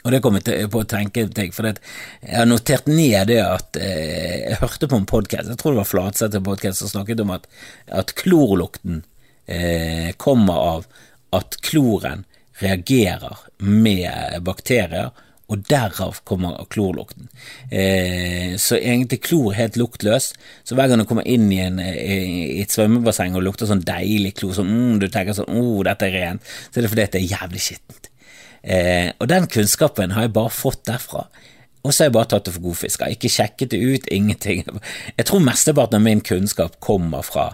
Og 0.03 0.13
det 0.13 0.21
kom 0.21 0.37
jeg 0.37 0.69
på 0.69 0.83
å 0.83 0.89
tenke 0.89 1.25
ting, 1.33 1.49
for 1.53 1.65
jeg 1.65 1.81
har 2.29 2.45
notert 2.45 2.85
ned 2.89 3.29
det 3.29 3.39
at 3.41 3.81
eh, 3.81 4.51
jeg 4.51 4.61
hørte 4.61 4.89
på 4.89 5.01
en 5.01 5.09
podkast, 5.09 5.49
jeg 5.49 5.57
tror 5.61 5.73
det 5.73 5.81
var 5.81 5.89
Flatseth 5.89 6.41
podkast, 6.45 6.81
som 6.81 6.93
snakket 6.93 7.21
om 7.25 7.33
at, 7.33 7.49
at 7.89 8.13
klorlukten 8.21 9.03
eh, 9.49 10.13
kommer 10.21 10.61
av 10.77 10.87
at 11.33 11.57
kloren 11.65 12.25
reagerer 12.61 13.45
med 13.57 14.41
bakterier, 14.45 15.09
og 15.51 15.65
derav 15.67 16.21
kommer 16.27 16.61
klorlukten. 16.71 17.27
Eh, 17.69 18.55
så 18.61 18.77
egentlig 18.79 19.21
klor 19.25 19.51
er 19.51 19.65
helt 19.65 19.79
luktløst, 19.79 20.37
så 20.63 20.77
hver 20.77 20.87
gang 20.91 21.03
du 21.03 21.07
kommer 21.09 21.27
inn 21.27 21.49
i, 21.51 21.59
en, 21.65 21.81
i 21.81 22.61
et 22.63 22.71
svømmebasseng 22.71 23.35
og 23.35 23.43
lukter 23.45 23.67
sånn 23.69 23.83
deilig 23.87 24.37
klor, 24.39 24.55
sånn, 24.55 24.71
mm, 24.71 24.99
du 25.01 25.09
tenker 25.11 25.35
sånn 25.35 25.51
'Å, 25.51 25.59
oh, 25.59 25.83
dette 25.87 26.07
er 26.07 26.15
rent', 26.15 26.53
så 26.69 26.79
er 26.79 26.87
det 26.87 26.93
fordi 26.93 27.07
det 27.11 27.21
er 27.21 27.33
jævlig 27.35 27.63
skittent. 27.67 28.11
Eh, 28.63 29.09
og 29.19 29.27
den 29.27 29.47
kunnskapen 29.51 30.13
har 30.15 30.27
jeg 30.27 30.33
bare 30.37 30.53
fått 30.53 30.85
derfra. 30.87 31.25
Og 31.81 31.91
så 31.91 32.03
har 32.03 32.11
jeg 32.11 32.13
bare 32.13 32.29
tatt 32.29 32.45
det 32.45 32.53
for 32.53 32.61
god 32.61 33.09
ikke 33.09 33.29
sjekket 33.33 33.73
det 33.73 33.81
ut, 33.81 34.07
ingenting. 34.17 34.63
Jeg 35.17 35.25
tror 35.25 35.43
mesteparten 35.43 35.97
av 35.97 36.05
min 36.05 36.21
kunnskap 36.21 36.79
kommer 36.79 37.25
fra 37.25 37.51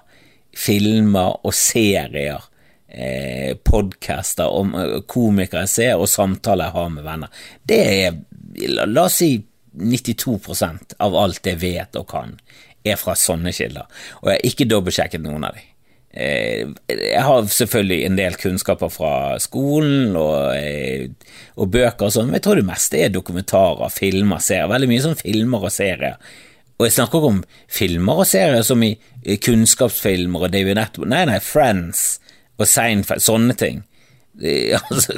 filmer 0.58 1.40
og 1.46 1.54
serier, 1.54 2.44
eh, 2.88 3.56
podcaster 3.64 4.48
om 4.48 4.76
eh, 4.76 4.98
komikere 5.10 5.66
jeg 5.66 5.74
ser, 5.74 5.94
og 6.00 6.10
samtaler 6.12 6.70
jeg 6.70 6.78
har 6.78 6.92
med 6.94 7.08
venner. 7.08 7.46
Det 7.68 7.80
er, 7.86 8.20
la 8.88 9.06
oss 9.08 9.22
si, 9.22 9.32
92 9.78 10.98
av 10.98 11.16
alt 11.16 11.46
jeg 11.46 11.60
vet 11.62 11.98
og 12.00 12.08
kan, 12.10 12.38
er 12.88 12.98
fra 12.98 13.14
sånne 13.18 13.54
kilder. 13.54 13.86
Og 14.24 14.32
jeg 14.32 14.40
har 14.40 14.52
ikke 14.52 14.70
dobbeltsjekket 14.72 15.22
noen 15.24 15.46
av 15.46 15.58
dem. 15.58 15.74
Eh, 16.18 16.64
jeg 16.90 17.22
har 17.22 17.50
selvfølgelig 17.54 18.00
en 18.08 18.18
del 18.18 18.38
kunnskaper 18.42 18.90
fra 18.90 19.14
skolen 19.44 20.16
og, 20.18 20.56
eh, 20.58 21.10
og 21.60 21.70
bøker 21.76 22.08
og 22.08 22.14
sånn, 22.16 22.32
men 22.32 22.40
jeg 22.40 22.48
tror 22.48 22.62
det 22.62 22.70
meste 22.70 23.02
er 23.04 23.14
dokumentarer, 23.14 23.94
filmer, 23.94 24.42
serier. 24.42 24.72
Veldig 24.72 24.90
mye 24.90 25.06
sånn 25.06 25.20
filmer 25.20 25.68
og 25.68 25.74
serier. 25.76 26.18
Og 26.78 26.86
jeg 26.86 26.94
snakker 26.94 27.20
ikke 27.20 27.34
om 27.34 27.44
filmer 27.74 28.22
og 28.22 28.30
serier 28.30 28.66
som 28.66 28.82
i 28.86 28.96
kunnskapsfilmer 29.26 30.46
og 30.46 30.54
David 30.54 30.78
Atwood. 30.82 31.10
Nei, 31.10 31.24
nei, 31.26 31.40
Friends 31.42 32.20
og 32.58 32.68
Seinfeld, 32.70 33.24
sånne 33.24 33.58
ting. 33.58 33.86
Altså, 34.92 35.18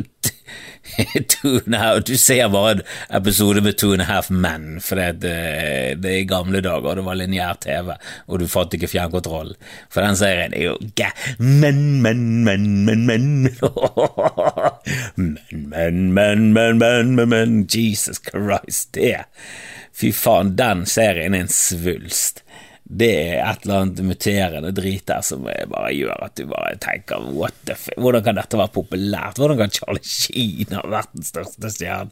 half, 1.75 2.03
du 2.08 2.17
ser 2.17 2.48
bare 2.50 2.72
en 2.72 2.81
episode 3.13 3.62
med 3.62 3.77
Two 3.77 3.93
and 3.93 4.01
a 4.01 4.05
Half 4.05 4.29
Men, 4.31 4.79
for 4.81 4.96
det, 4.96 5.34
det, 6.01 6.12
er 6.12 6.22
i 6.22 6.27
gamle 6.27 6.62
dager, 6.65 6.96
det 6.96 7.05
var 7.05 7.19
lineær 7.19 7.60
TV, 7.62 7.93
og 8.27 8.39
du 8.39 8.48
fant 8.50 8.74
ikke 8.74 8.89
fjernkontroll. 8.89 9.53
For 9.91 10.05
den 10.05 10.17
serien 10.19 10.55
er 10.55 10.69
jo 10.69 10.77
gæ... 10.96 11.12
Men, 11.39 12.01
men, 12.01 12.43
men, 12.48 12.86
men, 12.86 13.05
men 13.05 13.27
Men, 15.19 15.38
men, 15.51 16.13
men, 16.13 16.53
men, 16.53 16.79
men, 16.79 17.15
men, 17.15 17.29
men, 17.29 17.67
Jesus 17.67 18.22
Christ, 18.24 18.93
det 18.96 19.25
Fy 19.93 20.13
faen, 20.15 20.55
den 20.58 20.86
serien 20.88 21.36
er 21.36 21.46
en 21.46 21.53
svulst 21.53 22.43
det 22.89 23.10
er 23.13 23.43
et 23.43 23.65
eller 23.65 23.84
annet 23.84 24.00
muterende 24.01 24.72
drit 24.74 25.05
der 25.05 25.22
som 25.25 25.43
bare 25.46 25.91
gjør 25.93 26.24
at 26.25 26.34
du 26.39 26.48
bare 26.50 26.74
tenker 26.81 27.27
what 27.38 27.53
the 27.69 27.75
f 27.77 27.86
Hvordan 27.93 28.24
kan 28.25 28.39
dette 28.39 28.58
være 28.58 28.74
populært? 28.74 29.38
Hvordan 29.38 29.60
kan 29.60 29.74
Charlie 29.75 30.10
Sheen 30.10 30.74
ha 30.74 30.81
vært 30.89 31.12
den 31.13 31.27
største 31.27 31.69
stjernen? 31.75 32.10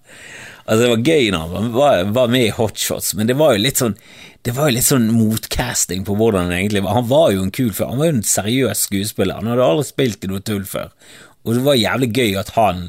Altså, 0.67 0.83
det 0.83 0.91
var 0.91 1.07
gøy 1.09 1.31
når 1.33 1.55
han 1.55 1.71
var, 1.73 2.03
var 2.13 2.29
med 2.29 2.45
i 2.45 2.53
Hotshots, 2.53 3.15
men 3.17 3.29
det 3.29 3.39
var 3.39 3.55
jo 3.55 3.63
litt 3.65 3.81
sånn 3.81 3.97
det 4.45 4.53
var 4.55 4.69
jo 4.69 4.77
litt 4.77 4.87
sånn 4.87 5.09
motcasting 5.11 6.05
på 6.07 6.13
hvordan 6.15 6.45
han 6.47 6.55
egentlig 6.55 6.83
var. 6.85 6.95
Han 6.95 7.09
var 7.09 7.31
jo 7.33 7.41
en 7.43 7.51
kul 7.51 7.73
fyr, 7.73 7.89
han 7.89 7.99
var 7.99 8.07
jo 8.07 8.15
en 8.19 8.27
seriøs 8.29 8.83
skuespiller. 8.85 9.41
Han 9.41 9.49
hadde 9.51 9.65
aldri 9.65 9.87
spilt 9.89 10.23
i 10.23 10.29
noe 10.31 10.45
tull 10.45 10.63
før, 10.69 10.93
og 11.43 11.57
det 11.57 11.63
var 11.65 11.79
jævlig 11.81 12.13
gøy 12.13 12.37
at 12.39 12.53
han 12.55 12.85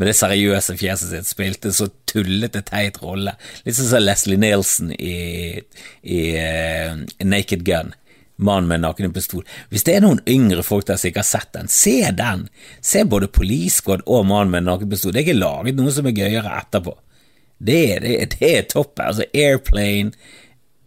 med 0.00 0.08
det 0.08 0.16
seriøse 0.16 0.78
fjeset 0.80 1.12
sitt 1.12 1.28
spilte 1.28 1.72
så 1.76 1.90
tullete, 2.08 2.62
teit 2.64 2.96
rolle. 3.02 3.34
Litt 3.66 3.76
sånn 3.76 3.90
som 3.90 4.00
Leslie 4.00 4.40
Nielsen 4.40 4.94
i, 4.96 5.60
i 6.00 6.20
uh, 6.40 7.02
Naked 7.20 7.66
Gun. 7.66 7.92
Mannen 8.40 8.70
med 8.70 8.80
naken 8.80 9.12
pistol. 9.12 9.44
Hvis 9.68 9.84
det 9.84 9.98
er 9.98 10.04
noen 10.06 10.22
yngre 10.24 10.64
folk 10.64 10.86
der 10.88 10.96
som 10.96 11.10
ikke 11.10 11.20
har 11.20 11.28
sett 11.28 11.50
den, 11.52 11.68
se 11.68 11.98
den! 12.16 12.46
Se 12.80 13.04
både 13.04 13.28
Police 13.28 13.82
Squad 13.82 14.06
og 14.08 14.24
Mannen 14.30 14.54
med 14.54 14.62
en 14.62 14.70
naken 14.72 14.88
pistol. 14.88 15.12
Det 15.12 15.20
er 15.20 15.26
ikke 15.28 15.42
laget 15.42 15.76
noe 15.76 15.92
som 15.92 16.08
er 16.08 16.16
gøyere 16.16 16.54
etterpå. 16.62 16.94
Det, 17.60 17.82
det, 18.00 18.14
det 18.38 18.52
er 18.54 18.70
topp. 18.72 19.02
Altså, 19.04 19.26
Airplane, 19.36 20.16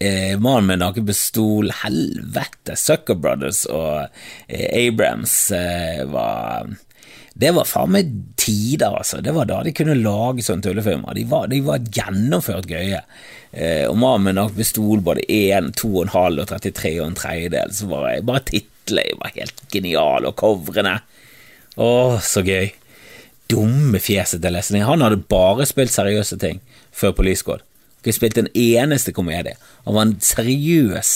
eh, 0.02 0.34
Mannen 0.42 0.72
med 0.72 0.82
naken 0.82 1.06
pistol, 1.06 1.70
helvete, 1.84 2.74
Sucker 2.80 3.22
Brothers 3.22 3.68
og 3.70 4.08
eh, 4.48 4.88
Abrams 4.88 5.38
eh, 5.54 6.02
var 6.10 6.74
det 7.34 7.50
var 7.56 7.66
faen 7.66 7.94
meg 7.96 8.10
tider, 8.38 8.94
altså. 8.94 9.18
Det 9.24 9.34
var 9.34 9.48
da 9.50 9.62
de 9.66 9.74
kunne 9.74 9.96
lage 9.98 10.46
sånne 10.46 10.66
tullefilmer. 10.68 11.16
De 11.18 11.24
var, 11.30 11.48
de 11.50 11.62
var 11.66 11.82
gjennomført 11.82 12.70
gøye. 12.70 13.02
Eh, 13.52 13.88
og 13.90 13.98
Mamen 14.02 14.42
pistol 14.54 15.02
både 15.06 15.26
1, 15.26 15.72
2,5 15.80 16.14
og 16.44 16.46
33 16.52 16.94
og 17.00 17.08
en 17.08 17.18
tredjedel. 17.18 17.74
Så 17.74 17.90
var 17.90 18.12
jeg 18.12 18.28
bare 18.30 18.46
titlene 18.52 19.18
var 19.22 19.34
helt 19.38 19.66
geniale, 19.74 20.30
og 20.30 20.38
covrene. 20.38 21.00
Å, 21.74 21.90
så 22.22 22.46
gøy. 22.46 22.70
Dumme 23.50 24.00
fjeset 24.02 24.44
til 24.44 24.54
Leslie. 24.54 24.86
Han 24.86 25.02
hadde 25.04 25.24
bare 25.30 25.66
spilt 25.70 25.94
seriøse 25.94 26.38
ting 26.42 26.62
før 26.94 27.16
Police 27.18 27.42
Squad. 27.42 27.66
Ikke 28.04 28.18
spilt 28.18 28.38
en 28.38 28.52
eneste 28.54 29.14
komedie. 29.16 29.56
Han 29.88 29.96
var 29.96 30.06
en 30.06 30.18
seriøs, 30.22 31.14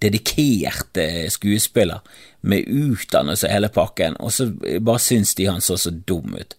dedikert 0.00 0.98
skuespiller 1.32 2.00
med 2.40 2.68
utdannelse 2.68 3.48
og 3.48 3.52
hele 3.52 3.68
pakken, 3.72 4.16
og 4.20 4.32
så 4.32 4.48
bare 4.80 5.02
syns 5.02 5.34
de 5.36 5.48
han 5.50 5.60
så 5.64 5.76
så 5.80 5.92
dum 5.92 6.34
ut. 6.38 6.56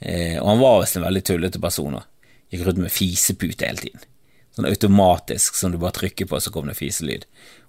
Eh, 0.00 0.38
og 0.40 0.48
han 0.48 0.62
var 0.62 0.80
visst 0.80 0.96
en 0.98 1.04
veldig 1.04 1.22
tullete 1.28 1.60
person 1.62 1.98
og 1.98 2.06
gikk 2.50 2.64
rundt 2.66 2.82
med 2.82 2.94
fisepute 2.94 3.68
hele 3.68 3.84
tiden. 3.84 4.06
Sånn 4.56 4.66
automatisk 4.66 5.58
som 5.58 5.70
du 5.70 5.78
bare 5.78 5.94
trykker 6.00 6.26
på, 6.26 6.40
så 6.42 6.50
kom 6.50 6.70
det 6.70 6.78
fiselyd. 6.78 7.26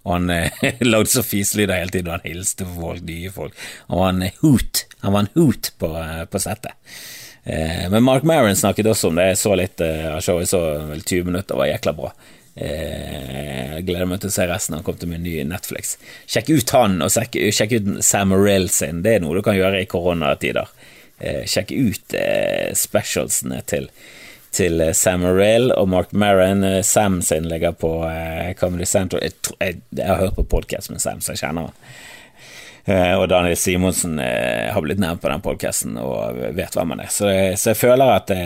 Og 0.08 0.16
han 0.16 0.32
eh, 0.34 0.62
lagde 0.92 1.12
så 1.12 1.26
fiselyder 1.26 1.78
hele 1.78 1.94
tiden, 1.94 2.10
og 2.10 2.18
han 2.18 2.30
hilste 2.30 2.68
på 2.68 2.78
folk, 2.80 3.06
nye 3.06 3.34
folk. 3.34 3.66
Han 3.92 4.02
var 4.02 4.14
en 4.14 4.30
hoot, 4.42 4.86
han 5.04 5.16
var 5.16 5.26
en 5.26 5.34
hoot 5.36 5.74
på, 5.82 5.92
eh, 6.02 6.24
på 6.32 6.42
settet. 6.42 6.96
Eh, 7.44 7.86
men 7.92 8.06
Mark 8.06 8.26
Maron 8.28 8.58
snakket 8.58 8.90
også 8.90 9.12
om 9.12 9.20
det, 9.20 9.32
jeg 9.34 9.42
så 9.44 9.58
litt 9.58 9.84
eh, 9.86 10.08
av 10.10 10.24
showet, 10.24 10.50
så 10.50 10.62
vel 10.90 11.04
20 11.04 11.30
minutter, 11.30 11.60
var 11.60 11.70
jækla 11.70 11.98
bra. 11.98 12.14
Eh, 12.56 13.78
gleder 13.80 14.10
meg 14.10 14.20
til 14.22 14.32
å 14.32 14.36
se 14.36 14.48
resten. 14.50 14.76
Han 14.78 14.86
kom 14.86 14.98
til 15.00 15.12
med 15.12 15.24
ny 15.24 15.38
Netflix. 15.48 15.96
Sjekk 16.30 16.52
ut 16.52 16.74
han, 16.76 17.00
og 17.04 17.14
sjekk, 17.14 17.38
sjekk 17.56 17.78
ut 17.78 17.92
Sam 18.06 18.36
Rill 18.36 18.70
sin. 18.74 19.04
Det 19.06 19.16
er 19.16 19.24
noe 19.24 19.38
du 19.38 19.44
kan 19.46 19.58
gjøre 19.58 19.84
i 19.84 19.90
koronatider. 19.90 20.72
Eh, 21.20 21.44
sjekk 21.50 21.72
ut 21.72 22.18
eh, 22.18 22.74
specialsene 22.76 23.62
til, 23.72 23.88
til 24.52 24.84
Sam 24.98 25.26
Rill 25.30 25.72
og 25.78 25.92
Mark 25.94 26.12
Maron. 26.12 26.66
Sam 26.84 27.22
sin 27.26 27.48
ligger 27.52 27.78
på 27.78 27.94
Comedy 28.60 28.90
Central. 28.90 29.24
Jeg, 29.24 29.38
jeg, 29.60 29.84
jeg, 29.96 30.08
har 30.08 30.20
hørt 30.26 30.40
på 30.40 30.50
podkast 30.58 30.92
med 30.92 31.04
Sam, 31.04 31.24
så 31.24 31.36
jeg 31.36 31.46
kjenner 31.46 31.72
han. 31.72 31.92
Eh, 32.86 33.14
og 33.14 33.28
Daniel 33.30 33.58
Simonsen 33.60 34.18
eh, 34.20 34.72
har 34.74 34.82
blitt 34.82 35.02
nevnt 35.02 35.22
på 35.22 35.30
den 35.30 35.44
podkasten 35.46 36.00
og 36.02 36.40
vet 36.58 36.78
hvem 36.78 36.96
han 36.96 37.04
er. 37.06 37.12
Så, 37.14 37.30
så, 37.56 37.72
jeg 37.72 37.80
føler 37.82 38.14
at 38.16 38.32
det, 38.32 38.42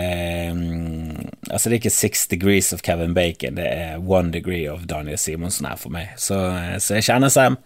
mm, 0.56 1.30
altså 1.50 1.70
det 1.70 1.78
er 1.78 1.80
ikke 1.80 1.94
six 1.96 2.26
degrees 2.32 2.74
of 2.76 2.84
Kevin 2.86 3.16
Bacon, 3.16 3.56
det 3.60 3.70
er 3.70 4.04
one 4.04 4.34
degree 4.36 4.68
of 4.72 4.86
Daniel 4.92 5.20
Simonsen 5.22 5.70
her 5.70 5.80
for 5.80 5.94
meg. 5.96 6.12
Så, 6.20 6.40
eh, 6.52 6.76
så 6.84 7.00
jeg 7.00 7.08
kjenner 7.10 7.32
Sam. 7.34 7.60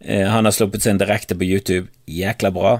Han 0.00 0.46
har 0.48 0.54
sluppet 0.54 0.84
sin 0.84 1.00
direkte 1.00 1.36
på 1.38 1.48
YouTube. 1.48 1.88
Jækla 2.10 2.52
bra. 2.54 2.78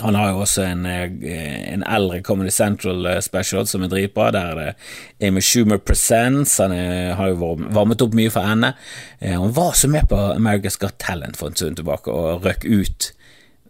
Han 0.00 0.16
har 0.18 0.32
jo 0.32 0.40
også 0.42 0.64
en, 0.66 0.86
eh, 0.86 1.72
en 1.72 1.84
eldre 1.86 2.20
Comedy 2.26 2.50
Central 2.50 3.06
eh, 3.06 3.20
special 3.22 3.66
som 3.70 3.84
er 3.84 3.92
dritbra, 3.92 4.30
der 4.34 4.50
er 4.50 4.60
det 4.60 5.28
Amy 5.28 5.42
Schumer 5.44 5.78
Presents. 5.78 6.56
Han 6.58 6.74
er, 6.74 7.14
har 7.14 7.30
jo 7.30 7.54
varmet 7.70 8.02
opp 8.02 8.16
mye 8.18 8.32
for 8.34 8.46
henne. 8.46 8.74
Hun 9.20 9.54
var 9.54 9.76
så 9.78 9.88
med 9.88 10.08
på 10.10 10.18
America's 10.34 10.80
Got 10.80 10.98
Talent 10.98 11.38
for 11.38 11.52
en 11.52 11.56
stund 11.56 11.78
tilbake 11.78 12.10
og 12.10 12.44
røk 12.44 12.66
ut 12.66 13.12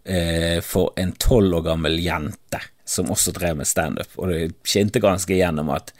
eh, 0.05 0.61
for 0.61 0.93
en 0.97 1.11
tolv 1.11 1.59
år 1.59 1.65
gammel 1.69 1.99
jente 2.03 2.61
som 2.85 3.09
også 3.11 3.33
drev 3.33 3.57
med 3.57 3.67
standup, 3.67 4.11
og 4.21 4.29
det 4.29 4.53
skinte 4.67 5.01
ganske 5.01 5.33
igjennom 5.33 5.71
at 5.73 5.91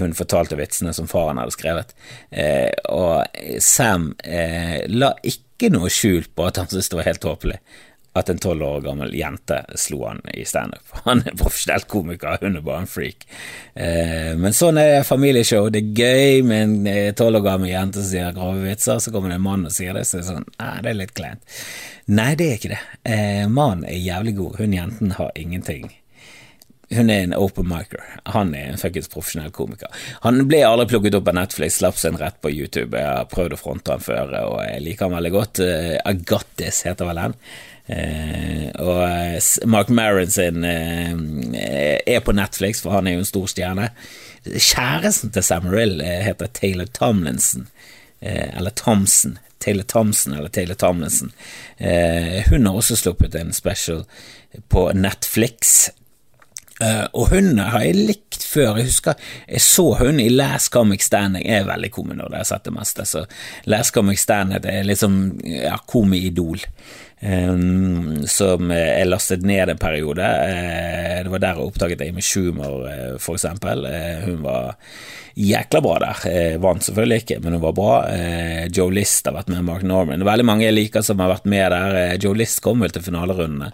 hun 0.00 0.16
fortalte 0.18 0.58
vitsene 0.58 0.90
som 0.96 1.06
faren 1.06 1.38
hadde 1.38 1.54
skrevet. 1.54 1.92
Eh, 2.34 2.72
og 2.90 3.22
Sam 3.62 4.10
eh, 4.26 4.82
la 4.90 5.12
ikke 5.22 5.70
noe 5.70 5.90
skjul 5.92 6.26
på 6.34 6.48
at 6.48 6.58
han 6.58 6.66
syntes 6.66 6.90
det 6.90 6.98
var 6.98 7.06
helt 7.06 7.22
tåpelig 7.22 7.60
at 8.16 8.30
en 8.32 8.40
tolv 8.40 8.64
år 8.64 8.84
gammel 8.84 9.14
jente 9.16 9.58
slo 9.78 10.04
han 10.06 10.22
i 10.34 10.44
standup. 10.48 10.84
Han 11.06 11.22
er 11.26 11.36
profesjonell 11.38 11.86
komiker, 11.90 12.38
hun 12.40 12.58
er 12.58 12.64
bare 12.64 12.84
en 12.84 12.90
freak. 12.90 13.26
Eh, 13.74 14.32
men 14.38 14.56
sånn 14.56 14.80
er 14.80 15.04
familieshow. 15.06 15.68
Det 15.72 15.82
er 15.82 16.00
gøy 16.00 16.46
med 16.46 16.62
en 16.62 16.88
eh, 16.90 17.12
tolv 17.16 17.40
år 17.40 17.46
gammel 17.50 17.72
jente 17.72 18.00
som 18.02 18.10
sier 18.10 18.34
grove 18.36 18.64
vitser, 18.64 19.02
så 19.02 19.12
kommer 19.14 19.32
det 19.32 19.40
en 19.40 19.46
mann 19.46 19.68
og 19.68 19.74
sier 19.74 19.96
det, 19.96 20.06
så 20.08 20.18
er 20.18 20.24
det 20.24 20.30
sånn 20.30 20.48
Nei, 20.56 20.72
det 20.82 20.90
er 20.90 20.98
litt 21.02 21.14
kleint. 21.16 21.62
Nei, 22.06 22.32
det 22.38 22.48
er 22.48 22.58
ikke 22.58 22.72
det. 22.72 22.82
Eh, 23.12 23.44
Mannen 23.50 23.86
er 23.90 24.00
jævlig 24.00 24.36
god, 24.40 24.58
hun 24.62 24.76
jenten 24.76 25.16
har 25.18 25.32
ingenting. 25.36 25.88
Hun 26.94 27.10
er 27.10 27.24
en 27.24 27.34
open 27.34 27.66
micer. 27.66 28.02
Han 28.30 28.52
er 28.54 28.70
en 28.70 28.78
fuckings 28.78 29.10
profesjonell 29.10 29.50
komiker. 29.54 29.90
Han 30.22 30.44
ble 30.46 30.60
aldri 30.62 30.86
plukket 30.92 31.16
opp 31.18 31.30
av 31.32 31.34
Netflix, 31.40 31.80
slapp 31.80 31.98
en 32.06 32.18
rett 32.20 32.38
på 32.40 32.52
YouTube. 32.54 32.94
Jeg 32.94 33.10
har 33.10 33.30
prøvd 33.30 33.56
å 33.56 33.58
fronte 33.58 33.96
han 33.96 34.04
før, 34.04 34.36
og 34.52 34.60
jeg 34.62 34.84
liker 34.84 35.08
han 35.08 35.16
veldig 35.18 35.32
godt. 35.34 35.62
I 35.66 36.14
Got 36.22 36.52
This 36.62 36.84
heter 36.86 37.10
vel 37.10 37.24
den. 37.24 37.34
Uh, 37.86 38.66
og 38.82 39.02
uh, 39.06 39.68
Mark 39.70 39.88
Maron 39.88 40.30
sin 40.30 40.64
er 40.66 42.20
på 42.24 42.34
Netflix, 42.34 42.82
for 42.82 42.96
han 42.96 43.06
er 43.06 43.16
jo 43.16 43.24
en 43.24 43.28
stor 43.28 43.46
stjerne. 43.50 43.90
Kjæresten 44.46 45.32
til 45.34 45.42
Samarill 45.42 46.00
heter 46.02 46.50
Taylor 46.54 46.86
Tomlinson, 46.86 47.68
eller 48.20 48.70
Thompson. 48.70 49.38
Taylor 49.60 49.82
Thompson 49.88 50.34
eller 50.36 50.48
Taylor 50.48 50.74
Tomlinson. 50.74 51.32
hun 52.50 52.66
har 52.66 52.74
også 52.74 52.96
sluppet 52.96 53.34
en 53.34 53.52
special 53.52 54.04
på 54.68 54.92
Netflix 54.94 55.88
og 57.12 57.30
hun 57.30 57.58
har 57.58 57.86
jeg 57.86 57.96
likt 57.96 58.42
før. 58.44 58.76
Jeg 58.76 58.90
husker 58.90 59.14
jeg 59.48 59.62
så 59.64 59.86
hun 60.00 60.20
i 60.20 60.28
Last 60.28 60.72
Comic 60.74 61.06
Standing. 61.06 61.46
Jeg 61.48 61.62
er 61.62 61.70
veldig 61.70 61.90
komi 61.94 62.16
når 62.16 62.34
jeg 62.34 62.42
har 62.42 62.50
sett 62.50 62.68
det 62.68 62.74
meste, 62.76 63.06
så 63.08 63.24
Last 63.64 63.94
Comic 63.96 64.20
Standing 64.20 64.68
er 64.68 64.84
liksom 64.84 65.16
ja, 65.44 65.78
komi-idol. 65.88 66.60
Som 68.30 68.70
jeg 68.70 69.10
lastet 69.10 69.44
ned 69.46 69.72
en 69.72 69.80
periode. 69.80 70.22
Uh, 70.22 71.22
det 71.26 71.32
var 71.32 71.42
der 71.42 71.60
jeg 71.60 71.68
oppdaget 71.70 72.04
Amy 72.06 72.24
Schumer, 72.24 72.82
uh, 72.86 73.14
for 73.22 73.38
eksempel. 73.38 73.86
hun 74.26 74.42
var 74.44 74.76
jækla 75.36 75.80
bra 75.84 75.98
der. 76.00 76.22
Eh, 76.30 76.56
vant 76.60 76.82
selvfølgelig 76.82 77.22
ikke, 77.22 77.38
men 77.44 77.56
hun 77.56 77.62
var 77.62 77.74
bra. 77.76 77.94
Eh, 78.08 78.66
Joe 78.72 78.92
List 78.94 79.26
har 79.28 79.36
vært 79.36 79.50
med 79.52 79.66
Mark 79.66 79.84
Norman. 79.84 80.16
Det 80.16 80.24
er 80.24 80.30
veldig 80.30 80.46
mange 80.48 80.64
jeg 80.64 80.76
liker 80.76 81.04
som 81.04 81.20
har 81.20 81.34
vært 81.34 81.48
med 81.52 81.72
der. 81.74 81.96
Eh, 82.00 82.16
Joe 82.22 82.36
List 82.36 82.62
kom 82.64 82.80
vel 82.80 82.94
til 82.94 83.04
finalerundene. 83.04 83.68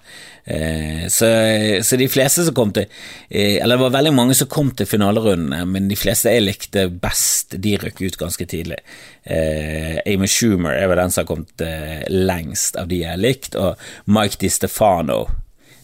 Eh, 0.45 1.07
så, 1.07 1.29
så, 1.87 1.99
de 2.01 2.09
fleste 2.11 2.43
som 2.43 2.55
kom 2.57 2.73
til 2.75 2.89
eh, 3.31 3.61
Eller 3.63 3.77
det 3.77 3.83
var 3.85 3.93
veldig 3.95 4.11
mange 4.17 4.35
som 4.35 4.49
kom 4.51 4.73
til 4.75 4.89
finalerundene, 4.91 5.61
men 5.71 5.87
de 5.87 5.95
fleste 5.95 6.33
jeg 6.35 6.43
likte 6.43 6.89
best, 6.91 7.55
de 7.63 7.77
røk 7.79 8.03
ut 8.03 8.19
ganske 8.19 8.49
tidlig. 8.51 8.81
Eh, 9.23 10.01
Amy 10.03 10.27
Schumer 10.27 10.75
er 10.75 10.91
vel 10.91 10.99
den 10.99 11.15
som 11.15 11.23
har 11.23 11.31
kommet 11.31 11.63
lengst 12.11 12.75
av 12.81 12.91
de 12.91 13.05
jeg 13.05 13.15
har 13.15 13.23
likt, 13.43 13.59
og 13.59 13.81
Mike 14.07 14.39
Di 14.41 14.51
Stefano 14.53 15.25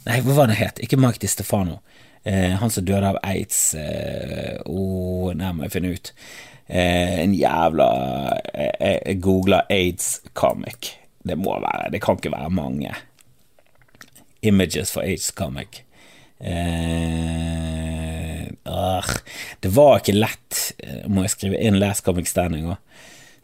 Nei, 0.09 0.23
hva 0.25 0.39
var 0.39 0.49
det 0.49 0.57
het? 0.57 0.79
Ikke 0.81 0.97
Mike 0.97 1.21
Di 1.21 1.29
Stefano. 1.29 1.83
Eh, 2.25 2.55
han 2.57 2.71
som 2.73 2.85
døde 2.85 3.11
av 3.11 3.19
aids. 3.29 3.75
Eh, 3.77 4.57
oh, 4.65 5.35
nei, 5.37 5.51
må 5.53 5.67
jeg 5.67 5.75
finne 5.75 5.91
ut. 5.93 6.13
Eh, 6.65 7.21
en 7.27 7.35
jævla 7.37 7.89
Jeg, 8.55 8.73
jeg 8.81 9.21
googla 9.21 9.59
aids-comic. 9.69 10.95
Det 11.29 11.37
må 11.37 11.59
være 11.61 11.91
Det 11.93 12.01
kan 12.01 12.17
ikke 12.17 12.33
være 12.33 12.55
mange. 12.57 12.95
Images 14.41 14.95
for 14.95 15.05
aids-comic. 15.05 15.83
Eh, 16.41 18.49
det 19.61 19.75
var 19.75 20.01
ikke 20.01 20.17
lett. 20.17 20.73
Må 21.05 21.27
jeg 21.27 21.35
skrive 21.35 21.61
inn 21.61 21.77
Last 21.83 22.07
Comic 22.07 22.31
Standing 22.31 22.71
òg? 22.73 22.79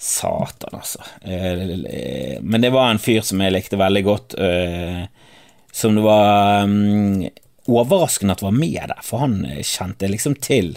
Satan, 0.04 0.76
altså. 0.76 1.00
Eh, 1.22 2.40
men 2.40 2.60
det 2.60 2.70
var 2.70 2.90
en 2.90 3.00
fyr 3.00 3.22
som 3.24 3.40
jeg 3.40 3.54
likte 3.54 3.78
veldig 3.80 4.02
godt. 4.04 4.34
Eh, 4.36 5.06
som 5.72 5.94
det 5.96 6.04
var 6.04 6.62
um, 6.68 7.24
overraskende 7.66 8.36
at 8.36 8.42
var 8.44 8.52
med 8.52 8.82
der, 8.92 9.00
for 9.02 9.24
han 9.24 9.40
eh, 9.48 9.62
kjente 9.64 10.10
liksom 10.12 10.36
til 10.44 10.74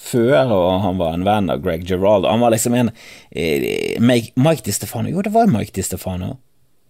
før, 0.00 0.52
og 0.54 0.68
han 0.84 1.02
var 1.02 1.16
en 1.16 1.26
venn 1.26 1.50
av 1.50 1.64
Greg 1.64 1.82
Gerald. 1.88 2.28
Han 2.30 2.40
var 2.40 2.54
liksom 2.54 2.78
en 2.78 2.92
eh, 3.30 3.98
Mike 4.00 4.64
Di 4.64 4.72
Stefano 4.72 5.10
Jo, 5.10 5.26
det 5.26 5.34
var 5.34 5.50
Mike 5.50 5.74
Di 5.74 5.82
Stefano. 5.82 6.36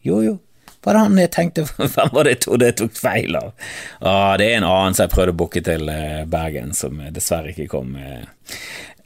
Jo, 0.04 0.20
jo. 0.22 0.36
Var 0.84 0.94
det 0.94 1.00
han 1.00 1.18
jeg 1.20 1.32
tenkte 1.32 1.64
Hvem 1.94 2.12
var 2.12 2.24
det 2.24 2.36
jeg 2.36 2.42
trodde 2.44 2.68
jeg 2.68 2.76
tok 2.78 2.94
feil 2.96 3.40
av? 3.40 3.50
Ah, 3.98 4.36
det 4.36 4.52
er 4.52 4.60
en 4.60 4.68
annen 4.68 4.94
som 4.96 5.08
jeg 5.08 5.14
prøvde 5.16 5.34
å 5.34 5.40
booke 5.42 5.64
til 5.64 5.88
eh, 5.92 6.22
Bergen, 6.28 6.76
som 6.76 7.00
dessverre 7.08 7.56
ikke 7.56 7.72
kom. 7.72 7.96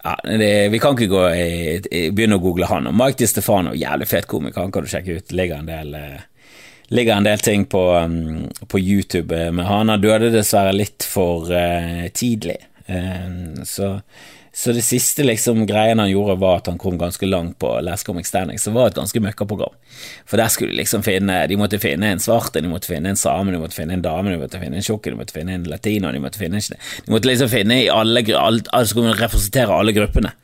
Ja, 0.04 0.18
det, 0.24 0.68
vi 0.68 0.78
kan 0.82 0.98
ikke 0.98 1.08
gå 1.08 1.24
i, 1.32 2.08
begynne 2.12 2.36
å 2.36 2.42
google 2.44 2.68
han. 2.68 2.90
Og 2.90 2.96
Mike 2.96 3.22
Di 3.22 3.28
Stefano, 3.30 3.72
jævlig 3.72 4.08
fet 4.10 4.28
komiker, 4.28 4.66
han 4.66 4.72
kan 4.74 4.84
du 4.84 4.90
sjekke 4.92 5.16
ut. 5.16 5.32
Ligger 5.32 5.62
en 5.62 5.70
del 5.70 5.96
ligger 6.94 7.16
en 7.16 7.24
del 7.24 7.38
ting 7.38 7.64
på, 7.64 7.96
um, 7.96 8.48
på 8.68 8.78
YouTube 8.78 9.44
eh, 9.46 9.52
med 9.52 9.66
han. 9.66 9.88
Han 9.88 10.00
døde 10.00 10.30
dessverre 10.34 10.74
litt 10.76 11.06
for 11.08 11.50
eh, 11.52 12.08
tidlig. 12.14 12.58
Uh, 12.88 13.62
så, 13.64 14.00
så, 14.52 14.72
det 14.76 14.82
siste 14.84 15.24
liksom 15.24 15.62
greien 15.66 15.98
han 15.98 16.10
gjorde, 16.10 16.36
var 16.42 16.60
at 16.60 16.68
han 16.68 16.78
kom 16.78 16.98
ganske 17.00 17.26
langt 17.26 17.58
på 17.58 17.70
Last 17.80 18.06
Comic 18.06 18.28
Standing, 18.28 18.58
som 18.58 18.76
var 18.76 18.90
et 18.90 18.98
ganske 18.98 19.22
møkkaprogram. 19.24 19.72
For 20.28 20.40
der 20.40 20.52
skulle 20.52 20.74
de 20.74 20.82
liksom 20.82 21.04
finne 21.06 21.38
De 21.48 21.56
måtte 21.56 21.78
finne 21.80 22.10
en 22.12 22.20
svarte, 22.20 22.60
de 22.60 22.68
måtte 22.68 22.90
finne 22.90 23.14
en 23.14 23.20
same, 23.20 23.54
de 23.54 23.62
måtte 23.62 23.78
finne 23.78 23.96
en 23.96 24.04
dame, 24.04 24.34
de 24.34 24.40
måtte 24.42 24.60
finne 24.60 24.80
en 24.80 24.84
tjukk, 24.84 25.08
de 25.08 25.18
måtte 25.18 25.36
finne 25.36 25.56
en 25.56 25.68
latino, 25.70 26.12
de 26.12 26.22
måtte 26.22 26.42
finne 26.42 26.60
De 26.60 27.12
måtte 27.12 27.30
liksom 27.30 27.52
finne 27.52 27.82
i 27.84 27.90
alle 27.92 28.24
Altså 28.34 29.08
representere 29.14 29.74
alle 29.74 29.92
gruppene. 29.96 30.34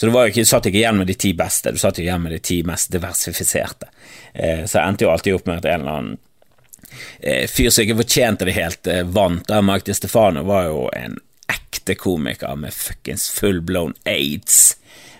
Så 0.00 0.06
du 0.06 0.14
ikke, 0.14 0.44
satt 0.46 0.66
ikke 0.70 0.78
igjen 0.78 0.98
med 1.00 1.08
de 1.10 1.14
ti 1.18 1.32
beste, 1.34 1.72
du 1.74 1.78
satt 1.80 1.98
igjen 1.98 2.22
med 2.22 2.30
de 2.30 2.38
ti 2.38 2.60
mest 2.62 2.92
diversifiserte. 2.94 3.88
Eh, 4.32 4.62
så 4.62 4.78
jeg 4.78 4.84
endte 4.86 5.04
jo 5.04 5.10
alltid 5.10 5.34
opp 5.34 5.48
med 5.50 5.58
at 5.58 5.66
en 5.66 5.80
eller 5.80 5.96
annen 5.96 6.18
eh, 7.18 7.48
fyr 7.50 7.72
som 7.74 7.82
ikke 7.82 7.98
fortjente 8.04 8.46
det 8.46 8.54
helt, 8.54 8.86
eh, 8.86 9.02
vant. 9.02 9.50
Mark 9.66 9.88
Di 9.88 9.96
Stefano 9.98 10.44
var 10.46 10.68
jo 10.68 10.84
en 10.94 11.18
ekte 11.52 11.96
komiker 11.98 12.56
med 12.56 12.74
fuckings 12.74 13.28
full-blown 13.36 13.94
aids. 14.08 14.76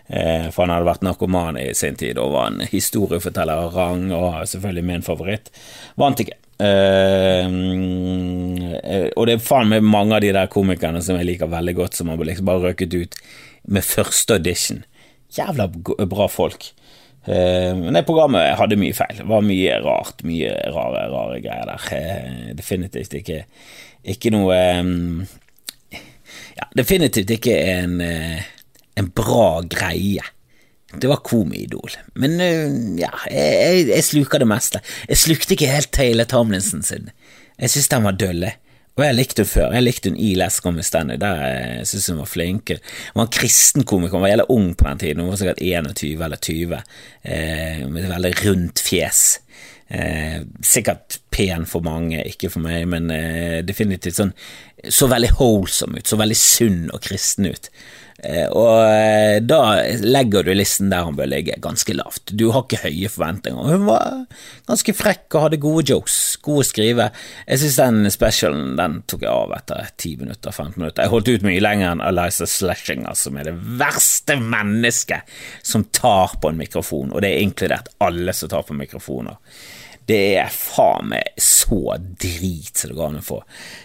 Eh, 0.08 0.48
for 0.48 0.64
han 0.64 0.72
hadde 0.72 0.88
vært 0.88 1.04
narkoman 1.04 1.58
i 1.60 1.74
sin 1.76 1.96
tid 2.00 2.16
og 2.20 2.32
var 2.32 2.46
en 2.48 2.62
historieforteller 2.70 3.66
av 3.66 3.74
rang, 3.76 4.06
og 4.16 4.40
selvfølgelig 4.48 4.86
min 4.88 5.04
favoritt. 5.04 5.50
Vant 6.00 6.20
ikke. 6.24 6.38
Eh, 6.58 7.46
og 9.14 9.28
det 9.28 9.36
er 9.36 9.44
faen 9.44 9.68
meg 9.70 9.84
mange 9.84 10.16
av 10.16 10.24
de 10.24 10.32
der 10.34 10.48
komikerne 10.52 11.02
som 11.04 11.20
jeg 11.20 11.28
liker 11.28 11.52
veldig 11.52 11.76
godt, 11.76 11.98
som 11.98 12.10
har 12.10 12.24
liksom 12.24 12.48
bare 12.48 12.70
røket 12.70 12.96
ut 12.96 13.20
med 13.68 13.84
første 13.84 14.38
audition. 14.40 14.82
Jævla 15.36 15.68
bra 16.08 16.28
folk. 16.32 16.72
Uh, 17.28 17.76
men 17.76 17.92
det 17.92 18.06
programmet 18.08 18.54
hadde 18.56 18.78
mye 18.80 18.96
feil. 18.96 19.18
Det 19.18 19.26
var 19.28 19.42
mye 19.44 19.74
rart. 19.84 20.22
Mye 20.24 20.54
rare, 20.72 21.02
rare 21.12 21.40
greier 21.44 21.68
der. 21.68 21.82
Uh, 21.92 22.54
definitivt 22.56 23.12
ikke, 23.18 23.42
ikke 24.14 24.32
noe 24.32 24.56
Ja, 26.58 26.66
definitivt 26.74 27.30
ikke 27.30 27.54
en, 27.70 28.00
en 28.02 29.10
bra 29.14 29.60
greie. 29.70 30.24
Det 30.94 31.08
var 31.10 31.20
komiidol. 31.22 31.92
Men 32.18 32.38
ja, 32.98 33.12
jeg, 33.30 33.84
jeg, 33.90 34.04
sluker 34.06 34.42
det 34.42 34.48
meste. 34.48 34.80
Jeg 35.06 35.20
slukte 35.20 35.54
ikke 35.54 35.68
helt 35.70 35.92
Taylor 35.94 36.26
Tomlinson 36.28 36.82
sin. 36.82 37.12
Jeg 37.58 37.74
syns 37.74 37.92
den 37.92 38.08
var 38.08 38.16
dølle. 38.18 38.54
Og 38.98 39.04
jeg 39.04 39.14
likte 39.14 39.44
hun 39.44 39.50
før. 39.50 39.74
Jeg 39.76 39.84
likte 39.84 40.10
hun 40.10 40.18
i 40.18 40.32
Les 40.38 40.56
Come 40.62 40.82
Stanley. 40.82 41.20
Der 41.22 41.42
jeg 41.44 41.86
synes 41.86 42.08
hun 42.10 42.22
var 42.22 42.30
flink. 42.30 42.72
Hun 42.72 43.20
var 43.20 43.28
en 43.28 43.36
kristen 43.36 43.86
komiker. 43.86 44.16
Hun 44.16 44.24
var 44.24 44.32
jævlig 44.32 44.48
ung 44.50 44.72
på 44.74 44.88
den 44.88 45.02
tiden. 45.04 45.22
Hun 45.22 45.30
var 45.30 45.38
sikkert 45.42 45.62
21 45.62 46.24
eller 46.24 46.40
20, 46.48 46.80
eh, 47.22 47.84
med 47.86 48.02
et 48.02 48.10
veldig 48.10 48.32
rundt 48.42 48.82
fjes. 48.82 49.22
Eh, 49.88 50.42
sikkert 50.61 51.20
pen 51.33 51.64
for 51.68 51.81
mange, 51.81 52.20
ikke 52.29 52.51
for 52.53 52.61
meg, 52.61 52.85
men 52.92 53.09
eh, 53.09 53.62
definitivt 53.64 54.18
sånn 54.18 54.35
Så 54.92 55.09
veldig 55.09 55.31
wholesome 55.38 56.03
ut, 56.03 56.11
så 56.11 56.18
veldig 56.20 56.37
sunn 56.37 56.83
og 56.92 57.01
kristen 57.07 57.48
ut. 57.48 57.70
Eh, 58.18 58.48
og 58.51 58.83
eh, 58.83 59.37
da 59.46 59.79
legger 60.03 60.42
du 60.42 60.51
listen 60.57 60.88
der 60.90 61.05
hun 61.07 61.14
bør 61.18 61.29
ligge, 61.31 61.55
ganske 61.62 61.94
lavt. 61.94 62.33
Du 62.35 62.48
har 62.51 62.64
ikke 62.64 62.81
høye 62.83 63.11
forventninger. 63.14 63.68
Hun 63.70 63.87
var 63.87 64.24
ganske 64.66 64.94
frekk 64.98 65.37
og 65.38 65.44
hadde 65.44 65.61
gode 65.62 65.85
jokes, 65.87 66.18
god 66.42 66.64
å 66.64 66.66
skrive. 66.66 67.09
Jeg 67.46 67.62
synes 67.62 67.79
den 67.79 68.12
specialen 68.14 68.74
den 68.79 69.01
tok 69.11 69.22
jeg 69.22 69.31
av 69.31 69.55
etter 69.55 69.92
10 69.94 70.24
minutter, 70.24 70.51
15 70.51 70.83
minutter. 70.83 71.05
Jeg 71.05 71.14
holdt 71.14 71.31
ut 71.31 71.46
mye 71.46 71.62
lenger 71.62 71.92
enn 71.92 72.07
Eliza 72.11 72.48
Slashinger, 72.51 73.18
som 73.18 73.38
er 73.38 73.53
det 73.53 73.57
verste 73.79 74.38
mennesket 74.42 75.38
som 75.62 75.87
tar 75.94 76.40
på 76.42 76.51
en 76.51 76.59
mikrofon, 76.59 77.14
og 77.14 77.22
det 77.22 77.33
er 77.33 77.46
inkludert 77.46 77.92
alle 78.03 78.35
som 78.35 78.51
tar 78.51 78.66
på 78.66 78.79
mikrofoner. 78.79 79.38
Det 80.08 80.38
er 80.40 80.52
faen 80.52 81.10
meg 81.10 81.34
så 81.36 81.96
drit 82.00 82.80
som 82.80 82.88
det 82.88 82.96
går 82.96 83.10
an 83.10 83.18
å 83.20 83.24
få. 83.24 83.38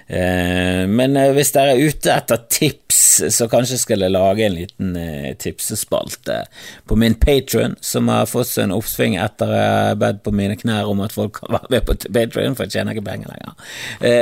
Eh, 0.08 0.84
men 0.88 1.18
eh, 1.20 1.32
hvis 1.36 1.52
dere 1.56 1.74
er 1.76 1.90
ute 1.90 2.14
etter 2.14 2.46
tips, 2.48 3.02
så 3.34 3.50
kanskje 3.52 3.80
skal 3.82 4.06
jeg 4.06 4.14
lage 4.14 4.46
en 4.46 4.56
liten 4.56 4.94
eh, 5.00 5.34
tipsespalte 5.40 6.44
på 6.88 6.98
min 7.00 7.18
patron, 7.20 7.76
som 7.84 8.08
har 8.12 8.30
fått 8.32 8.54
seg 8.54 8.70
en 8.70 8.78
oppsving 8.78 9.18
etter 9.20 9.52
jeg 9.52 9.98
bedt 10.00 10.22
på 10.24 10.34
mine 10.36 10.56
knær 10.60 10.92
om 10.92 11.04
at 11.04 11.16
folk 11.16 11.42
kan 11.42 11.52
være 11.58 11.74
med 11.76 11.90
på 11.90 11.98
patron, 12.08 12.56
for 12.56 12.70
jeg 12.70 12.78
tjener 12.78 12.96
ikke 12.96 13.10
penger 13.10 13.34
lenger. 13.34 13.60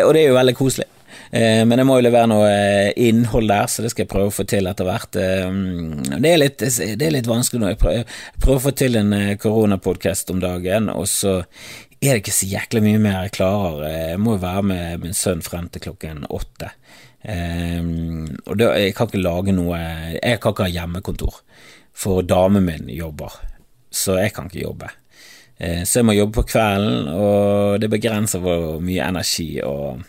Og 0.07 0.11
det 0.15 0.23
er 0.23 0.27
jo 0.31 0.39
veldig 0.39 0.57
koselig. 0.57 0.89
Men 1.31 1.79
jeg 1.79 1.87
må 1.87 1.95
jo 1.97 2.03
levere 2.03 2.27
noe 2.27 2.49
innhold 2.99 3.49
der, 3.51 3.67
så 3.71 3.83
det 3.83 3.91
skal 3.91 4.03
jeg 4.03 4.11
prøve 4.11 4.31
å 4.31 4.33
få 4.35 4.45
til 4.47 4.67
etter 4.67 4.87
hvert. 4.87 5.15
Det 5.15 6.31
er 6.31 6.39
litt, 6.39 6.59
det 6.59 7.07
er 7.07 7.13
litt 7.15 7.27
vanskelig 7.27 7.61
nå. 7.61 7.71
Jeg 7.71 7.79
prøver, 7.79 8.03
jeg 8.03 8.43
prøver 8.43 8.59
å 8.59 8.65
få 8.65 8.73
til 8.79 8.99
en 8.99 9.15
koronapodkast 9.39 10.31
om 10.31 10.41
dagen, 10.43 10.87
og 10.91 11.07
så 11.11 11.37
er 12.01 12.15
det 12.15 12.23
ikke 12.23 12.33
så 12.33 12.49
jæklig 12.49 12.81
mye 12.81 12.99
mer 13.01 13.17
jeg 13.25 13.33
klarer. 13.37 13.83
Jeg 13.85 14.19
må 14.21 14.35
jo 14.35 14.41
være 14.41 14.63
med 14.65 15.03
min 15.03 15.17
sønn 15.17 15.43
frem 15.45 15.67
til 15.69 15.83
klokken 15.85 16.23
åtte. 16.33 16.71
Um, 17.21 18.25
og 18.49 18.57
da, 18.57 18.71
jeg 18.81 18.95
kan 18.97 19.05
ikke 19.05 19.19
lage 19.21 19.53
noe 19.53 19.77
Jeg 19.77 20.39
kan 20.41 20.55
ikke 20.55 20.65
ha 20.65 20.73
hjemmekontor, 20.73 21.35
for 21.93 22.25
damen 22.25 22.65
min 22.65 22.89
jobber, 22.89 23.35
så 23.93 24.15
jeg 24.17 24.33
kan 24.33 24.49
ikke 24.49 24.63
jobbe. 24.63 24.89
Uh, 25.61 25.83
så 25.85 25.99
jeg 25.99 26.07
må 26.09 26.17
jobbe 26.17 26.39
på 26.39 26.47
kvelden, 26.55 27.11
og 27.13 27.77
det 27.83 27.91
begrenser 27.93 28.41
hvor 28.41 28.81
mye 28.81 29.05
energi 29.05 29.51
og 29.61 30.01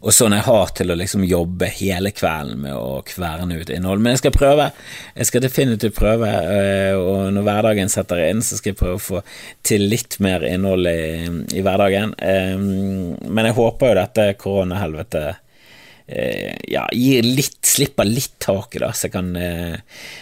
og 0.00 0.14
sånn 0.14 0.34
jeg 0.36 0.46
har 0.46 0.72
til 0.76 0.92
å 0.92 0.96
liksom 0.96 1.24
jobbe 1.28 1.68
hele 1.76 2.12
kvelden 2.16 2.62
med 2.64 2.76
å 2.76 3.02
kverne 3.06 3.58
ut 3.60 3.72
innhold. 3.72 4.00
Men 4.00 4.16
jeg 4.16 4.22
skal 4.22 4.34
prøve. 4.36 4.70
Jeg 5.14 5.28
skal 5.28 5.44
definitivt 5.44 5.98
prøve, 5.98 6.30
eh, 6.30 6.96
og 6.96 7.28
når 7.34 7.46
hverdagen 7.46 7.92
setter 7.92 8.24
inn, 8.28 8.40
så 8.44 8.56
skal 8.56 8.72
jeg 8.72 8.80
prøve 8.80 8.96
å 8.96 9.04
få 9.04 9.22
til 9.66 9.86
litt 9.92 10.18
mer 10.24 10.46
innhold 10.48 10.88
i, 10.88 11.04
i 11.58 11.64
hverdagen. 11.66 12.16
Eh, 12.16 12.56
men 12.56 13.50
jeg 13.50 13.58
håper 13.60 13.92
jo 13.92 14.00
dette 14.00 14.28
koronahelvetet 14.40 15.28
eh, 16.08 16.56
ja, 16.72 16.86
gir 16.96 17.28
litt, 17.28 17.60
slipper 17.66 18.08
litt 18.08 18.38
taket, 18.40 18.80
da, 18.82 18.94
så 18.96 19.08
jeg, 19.08 19.14
kan, 19.14 19.34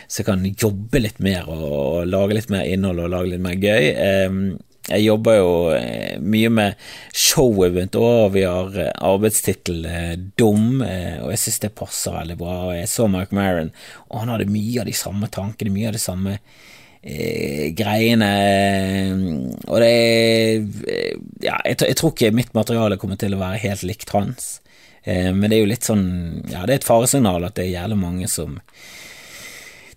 så 0.09 0.20
jeg 0.20 0.29
kan 0.29 0.42
jobbe 0.51 1.05
litt 1.05 1.22
mer 1.24 1.46
og, 1.46 1.68
og 1.68 2.09
lage 2.11 2.40
litt 2.40 2.51
mer 2.53 2.66
innhold 2.66 3.07
og 3.07 3.14
lage 3.14 3.37
litt 3.37 3.46
mer 3.46 3.55
gøy. 3.62 4.59
Jeg 4.88 5.05
jobber 5.05 5.37
jo 5.37 5.48
eh, 5.77 6.16
mye 6.24 6.48
med 6.53 6.87
show-event, 7.12 7.96
og 8.01 8.33
vi 8.33 8.44
har 8.48 8.72
eh, 8.81 8.92
arbeidstittel 9.05 9.85
eh, 9.85 10.14
Dum, 10.40 10.81
og 10.81 11.29
jeg 11.35 11.40
synes 11.42 11.61
det 11.64 11.74
passer 11.77 12.14
veldig 12.16 12.37
bra. 12.40 12.55
Og 12.70 12.77
jeg 12.79 12.88
så 12.88 13.09
Mark 13.11 13.35
Maron, 13.37 13.72
og 14.09 14.22
han 14.22 14.33
hadde 14.33 14.48
mye 14.53 14.81
av 14.81 14.88
de 14.88 14.96
samme 14.96 15.29
tankene, 15.33 15.74
mye 15.74 15.90
av 15.90 15.98
de 15.98 16.01
samme 16.01 16.38
eh, 16.38 17.68
greiene. 17.77 18.31
Og 19.66 19.83
det 19.85 19.92
Ja, 21.44 21.59
jeg, 21.66 21.77
jeg, 21.83 21.96
tror 21.98 22.14
ikke 22.14 22.33
mitt 22.35 22.57
materiale 22.57 22.98
kommer 23.01 23.20
til 23.20 23.37
å 23.37 23.42
være 23.42 23.61
helt 23.66 23.85
likt 23.87 24.14
hans, 24.16 24.62
eh, 25.05 25.29
men 25.35 25.51
det 25.51 25.59
er 25.59 25.66
jo 25.66 25.72
litt 25.74 25.88
sånn 25.90 26.07
Ja, 26.48 26.64
det 26.64 26.72
er 26.72 26.81
et 26.81 26.88
faresignal 26.88 27.44
at 27.44 27.59
det 27.61 27.66
er 27.66 27.77
jævlig 27.77 28.01
mange 28.01 28.31
som 28.33 28.57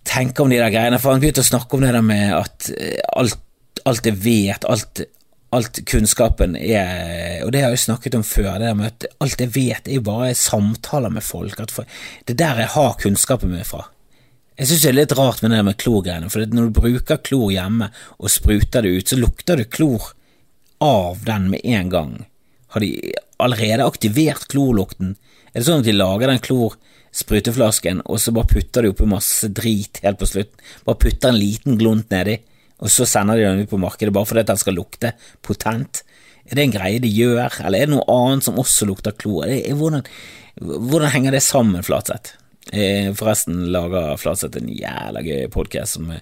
tenker 0.04 0.44
om 0.44 0.52
de 0.52 0.58
der 0.58 0.72
greiene, 0.74 0.98
for 1.00 1.14
han 1.14 1.22
begynte 1.22 1.40
å 1.40 1.46
snakke 1.46 1.78
om 1.78 1.84
det 1.86 1.94
der 1.94 2.04
med 2.04 2.34
at 2.34 2.68
alt 3.16 3.40
alt 3.88 4.06
jeg 4.06 4.18
vet, 4.22 4.66
alt, 4.68 5.02
alt 5.52 5.80
kunnskapen 5.88 6.56
er 6.56 7.42
Og 7.44 7.52
det 7.52 7.62
har 7.62 7.72
jeg 7.72 7.80
jo 7.80 7.86
snakket 7.86 8.16
om 8.18 8.26
før, 8.26 8.52
det 8.58 8.68
der 8.68 8.78
med 8.78 8.92
at 8.92 9.08
alt 9.24 9.40
jeg 9.40 9.54
vet, 9.54 9.88
er 9.88 9.98
jo 9.98 10.06
bare 10.06 10.34
samtaler 10.38 11.12
med 11.12 11.24
folk. 11.26 11.58
For, 11.70 11.88
det 12.26 12.36
er 12.36 12.42
der 12.44 12.62
jeg 12.64 12.74
har 12.76 12.96
kunnskapen 13.02 13.52
min 13.52 13.66
fra. 13.66 13.88
Jeg 14.58 14.68
synes 14.68 14.82
det 14.84 14.90
er 14.90 14.98
litt 15.00 15.14
rart 15.16 15.40
med 15.42 15.54
det 15.54 15.62
med 15.64 15.78
klorgreiene, 15.80 16.28
for 16.30 16.44
når 16.44 16.68
du 16.68 16.76
bruker 16.76 17.22
klor 17.24 17.48
hjemme 17.50 17.88
og 18.18 18.30
spruter 18.30 18.84
det 18.84 18.92
ut, 18.98 19.08
så 19.08 19.16
lukter 19.18 19.58
du 19.58 19.64
klor 19.64 20.12
av 20.82 21.22
den 21.26 21.48
med 21.50 21.64
en 21.64 21.88
gang. 21.90 22.12
Har 22.74 22.84
de 22.84 23.14
allerede 23.42 23.86
aktivert 23.86 24.46
klorlukten? 24.52 25.16
Er 25.52 25.60
det 25.60 25.66
sånn 25.66 25.82
at 25.82 25.88
de 25.88 25.96
lager 25.96 26.30
den 26.30 26.42
klorspruteflasken, 26.44 28.04
og 28.06 28.20
så 28.20 28.34
bare 28.36 28.52
putter 28.52 28.84
de 28.84 28.92
oppi 28.92 29.08
masse 29.08 29.50
drit 29.52 30.00
helt 30.04 30.20
på 30.20 30.28
slutten? 30.28 30.62
Bare 30.86 31.00
putter 31.00 31.32
en 31.32 31.40
liten 31.40 31.80
glunt 31.80 32.12
nedi? 32.12 32.38
Og 32.82 32.90
så 32.90 33.06
sender 33.06 33.38
de 33.38 33.46
den 33.46 33.62
ut 33.62 33.70
på 33.70 33.80
markedet 33.80 34.14
bare 34.14 34.28
fordi 34.28 34.46
den 34.48 34.60
skal 34.60 34.76
lukte 34.76 35.14
potent. 35.44 36.02
Er 36.48 36.58
det 36.58 36.66
en 36.66 36.74
greie 36.74 37.02
de 37.02 37.10
gjør, 37.10 37.60
eller 37.62 37.78
er 37.78 37.88
det 37.88 37.94
noe 37.94 38.06
annet 38.10 38.48
som 38.48 38.58
også 38.58 38.88
lukter 38.88 39.14
klor? 39.14 39.46
Hvordan, 39.46 40.02
hvordan, 40.58 41.12
henger 41.14 41.36
det 41.36 41.44
sammen, 41.46 41.84
Flatseth? 41.86 42.34
Eh, 42.72 43.10
forresten 43.18 43.68
lager 43.74 44.18
Flatseth 44.18 44.58
en 44.58 44.70
jævla 44.70 45.22
gøy 45.22 45.46
podkast 45.50 45.98
som, 45.98 46.12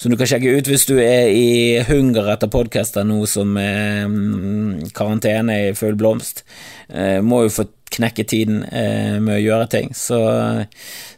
som, 0.00 0.12
du 0.12 0.16
kan 0.16 0.28
sjekke 0.28 0.54
ut 0.56 0.68
hvis 0.68 0.86
du 0.88 0.94
er 1.00 1.28
i 1.32 1.82
hunger 1.84 2.30
etter 2.32 2.48
podkaster 2.52 3.04
nå 3.04 3.20
som 3.28 3.56
er 3.60 4.08
mm, 4.08 4.92
karantene 4.96 5.58
i 5.68 5.76
full 5.76 5.96
blomst. 6.00 6.44
Eh, 6.88 7.20
må 7.24 7.44
jo 7.46 7.56
få 7.56 7.68
knekke 7.92 8.24
tiden 8.28 8.62
eh, 8.68 9.18
med 9.22 9.36
å 9.36 9.42
gjøre 9.42 9.68
ting. 9.72 9.90
Så, 9.96 10.18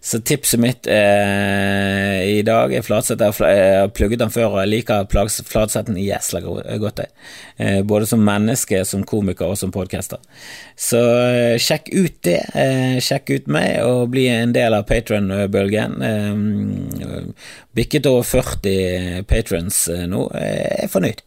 så 0.05 0.21
tipset 0.27 0.61
mitt 0.63 0.89
eh, 0.91 2.21
i 2.39 2.43
dag 2.47 2.75
er 2.75 2.85
Flatseth. 2.87 3.23
Jeg 3.23 3.73
har 3.81 3.93
plugget 3.95 4.23
den 4.23 4.33
før, 4.35 4.55
og 4.55 4.63
jeg 4.63 4.73
liker 4.73 5.09
Flatsetten 5.11 5.99
jæsla 6.01 6.43
godt. 6.45 7.03
Eh, 7.57 7.81
både 7.87 8.09
som 8.11 8.25
menneske, 8.25 8.83
som 8.89 9.05
komiker 9.09 9.53
og 9.53 9.59
som 9.61 9.75
podcaster. 9.75 10.23
Så 10.77 11.03
eh, 11.03 11.57
sjekk 11.63 11.93
ut 11.95 12.19
det. 12.27 12.41
Eh, 12.55 12.97
sjekk 13.05 13.35
ut 13.35 13.53
meg, 13.55 13.79
og 13.87 14.11
bli 14.15 14.27
en 14.33 14.55
del 14.57 14.77
av 14.77 14.87
patron-bølgen. 14.91 16.01
Eh, 16.11 17.29
bikket 17.75 18.11
over 18.11 18.27
40 18.27 19.25
patrons 19.31 19.87
nå. 20.11 20.27
Jeg 20.39 20.85
er 20.87 20.93
fornøyd. 20.93 21.25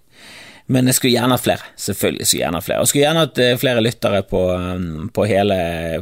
Men 0.68 0.90
jeg 0.90 0.98
skulle 0.98 1.14
gjerne 1.16 1.36
hatt 1.38 1.46
flere. 1.46 1.70
Selvfølgelig 1.80 2.26
skulle 2.28 2.40
jeg 2.40 2.46
gjerne 2.46 2.60
hatt 2.60 2.68
flere. 2.68 2.84
Og 2.84 2.90
skulle 2.92 3.04
gjerne 3.06 3.24
hatt 3.24 3.42
eh, 3.44 3.54
flere 3.62 3.84
lyttere 3.84 4.22
på, 4.28 4.42
um, 4.52 5.08
på 5.16 5.28
hele 5.30 5.58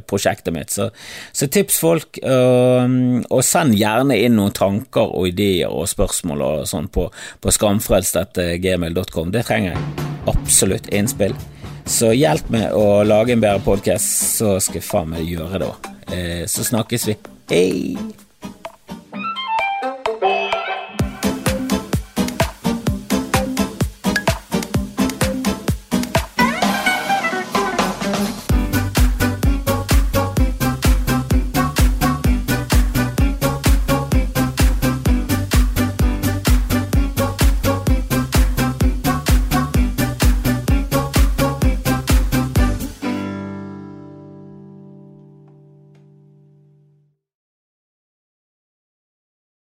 prosjektet 0.10 0.56
mitt. 0.56 0.74
Så, 0.74 0.90
så 1.36 1.50
tips 1.54 1.78
folk, 1.84 2.20
og, 2.26 2.98
og, 3.30 3.42
send 3.46 3.78
gjerne 3.78 4.18
inn 4.18 4.38
noen 4.40 4.56
tanker 4.58 5.14
og 5.14 5.30
ideer 5.30 5.70
og 5.70 5.86
spørsmål 5.92 6.46
og 6.48 6.66
sånn 6.70 6.90
på, 6.90 7.08
på 7.42 7.56
skamfrelst.gmail.com. 7.60 9.34
Det 9.36 9.46
trenger 9.46 9.76
jeg 9.76 10.10
absolutt 10.34 10.90
innspill. 10.90 11.38
Så 11.86 12.16
hjelp 12.18 12.50
meg 12.50 12.74
å 12.74 13.04
lage 13.06 13.36
en 13.36 13.44
bedre 13.44 13.62
podkast, 13.62 14.38
så 14.40 14.58
skal 14.58 14.82
jeg 14.82 14.90
faen 14.90 15.14
meg 15.14 15.30
gjøre 15.30 15.62
det 15.62 15.70
òg. 15.70 15.90
Eh, 16.10 16.46
så 16.50 16.66
snakkes 16.66 17.12
vi. 17.12 17.20
Hei! 17.54 18.25